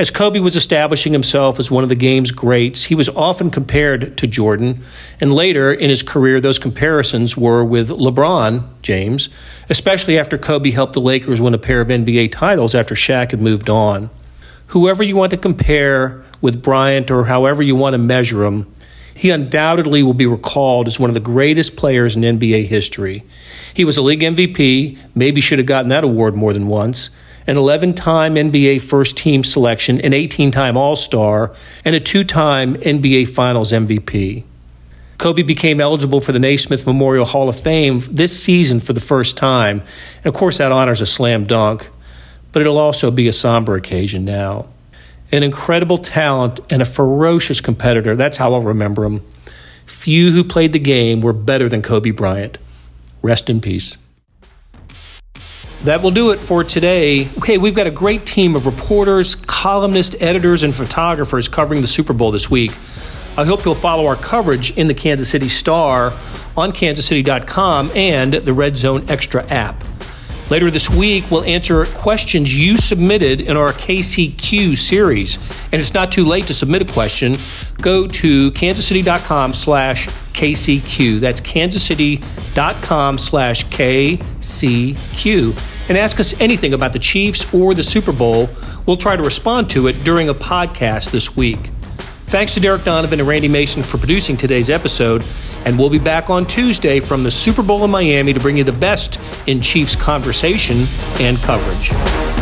As 0.00 0.10
Kobe 0.10 0.40
was 0.40 0.56
establishing 0.56 1.12
himself 1.12 1.58
as 1.58 1.70
one 1.70 1.82
of 1.82 1.90
the 1.90 1.94
game's 1.94 2.30
greats, 2.30 2.84
he 2.84 2.94
was 2.94 3.10
often 3.10 3.50
compared 3.50 4.16
to 4.16 4.26
Jordan, 4.26 4.82
and 5.20 5.34
later 5.34 5.74
in 5.74 5.90
his 5.90 6.02
career, 6.02 6.40
those 6.40 6.58
comparisons 6.58 7.36
were 7.36 7.62
with 7.62 7.90
LeBron 7.90 8.64
James, 8.80 9.28
especially 9.68 10.18
after 10.18 10.38
Kobe 10.38 10.70
helped 10.70 10.94
the 10.94 11.02
Lakers 11.02 11.42
win 11.42 11.52
a 11.52 11.58
pair 11.58 11.82
of 11.82 11.88
NBA 11.88 12.32
titles 12.32 12.74
after 12.74 12.94
Shaq 12.94 13.32
had 13.32 13.42
moved 13.42 13.68
on. 13.68 14.08
Whoever 14.68 15.02
you 15.02 15.16
want 15.16 15.32
to 15.32 15.36
compare 15.36 16.24
with 16.40 16.62
Bryant 16.62 17.10
or 17.10 17.26
however 17.26 17.62
you 17.62 17.76
want 17.76 17.92
to 17.92 17.98
measure 17.98 18.46
him, 18.46 18.74
he 19.12 19.28
undoubtedly 19.28 20.02
will 20.02 20.14
be 20.14 20.24
recalled 20.24 20.86
as 20.86 20.98
one 20.98 21.10
of 21.10 21.14
the 21.14 21.20
greatest 21.20 21.76
players 21.76 22.16
in 22.16 22.22
NBA 22.22 22.68
history. 22.68 23.22
He 23.74 23.84
was 23.84 23.98
a 23.98 24.02
league 24.02 24.20
MVP, 24.20 24.96
maybe 25.14 25.42
should 25.42 25.58
have 25.58 25.66
gotten 25.66 25.90
that 25.90 26.04
award 26.04 26.34
more 26.34 26.54
than 26.54 26.68
once, 26.68 27.10
an 27.50 27.56
11 27.56 27.94
time 27.94 28.36
NBA 28.36 28.80
first 28.80 29.16
team 29.16 29.44
selection, 29.44 30.00
an 30.00 30.14
18 30.14 30.50
time 30.50 30.76
All 30.76 30.96
Star, 30.96 31.54
and 31.84 31.94
a 31.94 32.00
two 32.00 32.24
time 32.24 32.76
NBA 32.76 33.28
Finals 33.28 33.72
MVP. 33.72 34.44
Kobe 35.18 35.42
became 35.42 35.80
eligible 35.80 36.20
for 36.20 36.32
the 36.32 36.38
Naismith 36.38 36.86
Memorial 36.86 37.26
Hall 37.26 37.48
of 37.48 37.60
Fame 37.60 38.00
this 38.10 38.42
season 38.42 38.80
for 38.80 38.94
the 38.94 39.00
first 39.00 39.36
time. 39.36 39.82
And 40.18 40.26
of 40.26 40.34
course, 40.34 40.58
that 40.58 40.72
honor's 40.72 41.02
a 41.02 41.06
slam 41.06 41.44
dunk, 41.46 41.90
but 42.52 42.62
it'll 42.62 42.78
also 42.78 43.10
be 43.10 43.28
a 43.28 43.32
somber 43.32 43.74
occasion 43.74 44.24
now 44.24 44.68
an 45.32 45.42
incredible 45.42 45.98
talent, 45.98 46.60
and 46.70 46.82
a 46.82 46.84
ferocious 46.84 47.60
competitor. 47.60 48.16
That's 48.16 48.36
how 48.36 48.54
I'll 48.54 48.62
remember 48.62 49.04
him. 49.04 49.24
Few 49.86 50.32
who 50.32 50.42
played 50.44 50.72
the 50.72 50.78
game 50.78 51.20
were 51.20 51.32
better 51.32 51.68
than 51.68 51.82
Kobe 51.82 52.10
Bryant. 52.10 52.58
Rest 53.22 53.48
in 53.50 53.60
peace. 53.60 53.96
That 55.84 56.02
will 56.02 56.10
do 56.10 56.30
it 56.30 56.40
for 56.40 56.62
today. 56.62 57.24
Hey, 57.24 57.56
we've 57.56 57.74
got 57.74 57.86
a 57.86 57.90
great 57.90 58.26
team 58.26 58.54
of 58.54 58.66
reporters, 58.66 59.34
columnists, 59.34 60.14
editors, 60.20 60.62
and 60.62 60.74
photographers 60.74 61.48
covering 61.48 61.80
the 61.80 61.86
Super 61.86 62.12
Bowl 62.12 62.30
this 62.30 62.50
week. 62.50 62.72
I 63.38 63.44
hope 63.44 63.64
you'll 63.64 63.74
follow 63.74 64.06
our 64.06 64.16
coverage 64.16 64.76
in 64.76 64.88
the 64.88 64.94
Kansas 64.94 65.30
City 65.30 65.48
Star 65.48 66.12
on 66.56 66.72
kansascity.com 66.72 67.92
and 67.94 68.34
the 68.34 68.52
Red 68.52 68.76
Zone 68.76 69.06
Extra 69.08 69.46
app. 69.46 69.82
Later 70.50 70.70
this 70.70 70.90
week, 70.90 71.30
we'll 71.30 71.44
answer 71.44 71.84
questions 71.86 72.54
you 72.54 72.76
submitted 72.76 73.40
in 73.40 73.56
our 73.56 73.72
KCQ 73.72 74.76
series. 74.76 75.38
And 75.72 75.80
it's 75.80 75.94
not 75.94 76.10
too 76.10 76.26
late 76.26 76.48
to 76.48 76.54
submit 76.54 76.82
a 76.82 76.92
question. 76.92 77.36
Go 77.80 78.08
to 78.08 78.50
kansascity.com 78.50 79.54
slash 79.54 80.08
KCQ. 80.32 81.20
That's 81.20 81.40
kansascity.com 81.40 83.18
slash 83.18 83.66
KCQ. 83.66 85.58
And 85.88 85.98
ask 85.98 86.20
us 86.20 86.40
anything 86.40 86.72
about 86.72 86.92
the 86.92 86.98
Chiefs 86.98 87.52
or 87.52 87.74
the 87.74 87.82
Super 87.82 88.12
Bowl. 88.12 88.48
We'll 88.86 88.96
try 88.96 89.16
to 89.16 89.22
respond 89.22 89.68
to 89.70 89.88
it 89.88 90.04
during 90.04 90.28
a 90.28 90.34
podcast 90.34 91.10
this 91.10 91.36
week. 91.36 91.70
Thanks 92.26 92.54
to 92.54 92.60
Derek 92.60 92.84
Donovan 92.84 93.18
and 93.18 93.28
Randy 93.28 93.48
Mason 93.48 93.82
for 93.82 93.98
producing 93.98 94.36
today's 94.36 94.70
episode, 94.70 95.24
and 95.64 95.76
we'll 95.76 95.90
be 95.90 95.98
back 95.98 96.30
on 96.30 96.46
Tuesday 96.46 97.00
from 97.00 97.24
the 97.24 97.30
Super 97.30 97.62
Bowl 97.62 97.82
in 97.84 97.90
Miami 97.90 98.32
to 98.32 98.38
bring 98.38 98.56
you 98.56 98.62
the 98.62 98.70
best 98.70 99.18
in 99.48 99.60
Chiefs 99.60 99.96
conversation 99.96 100.86
and 101.18 101.36
coverage. 101.38 102.39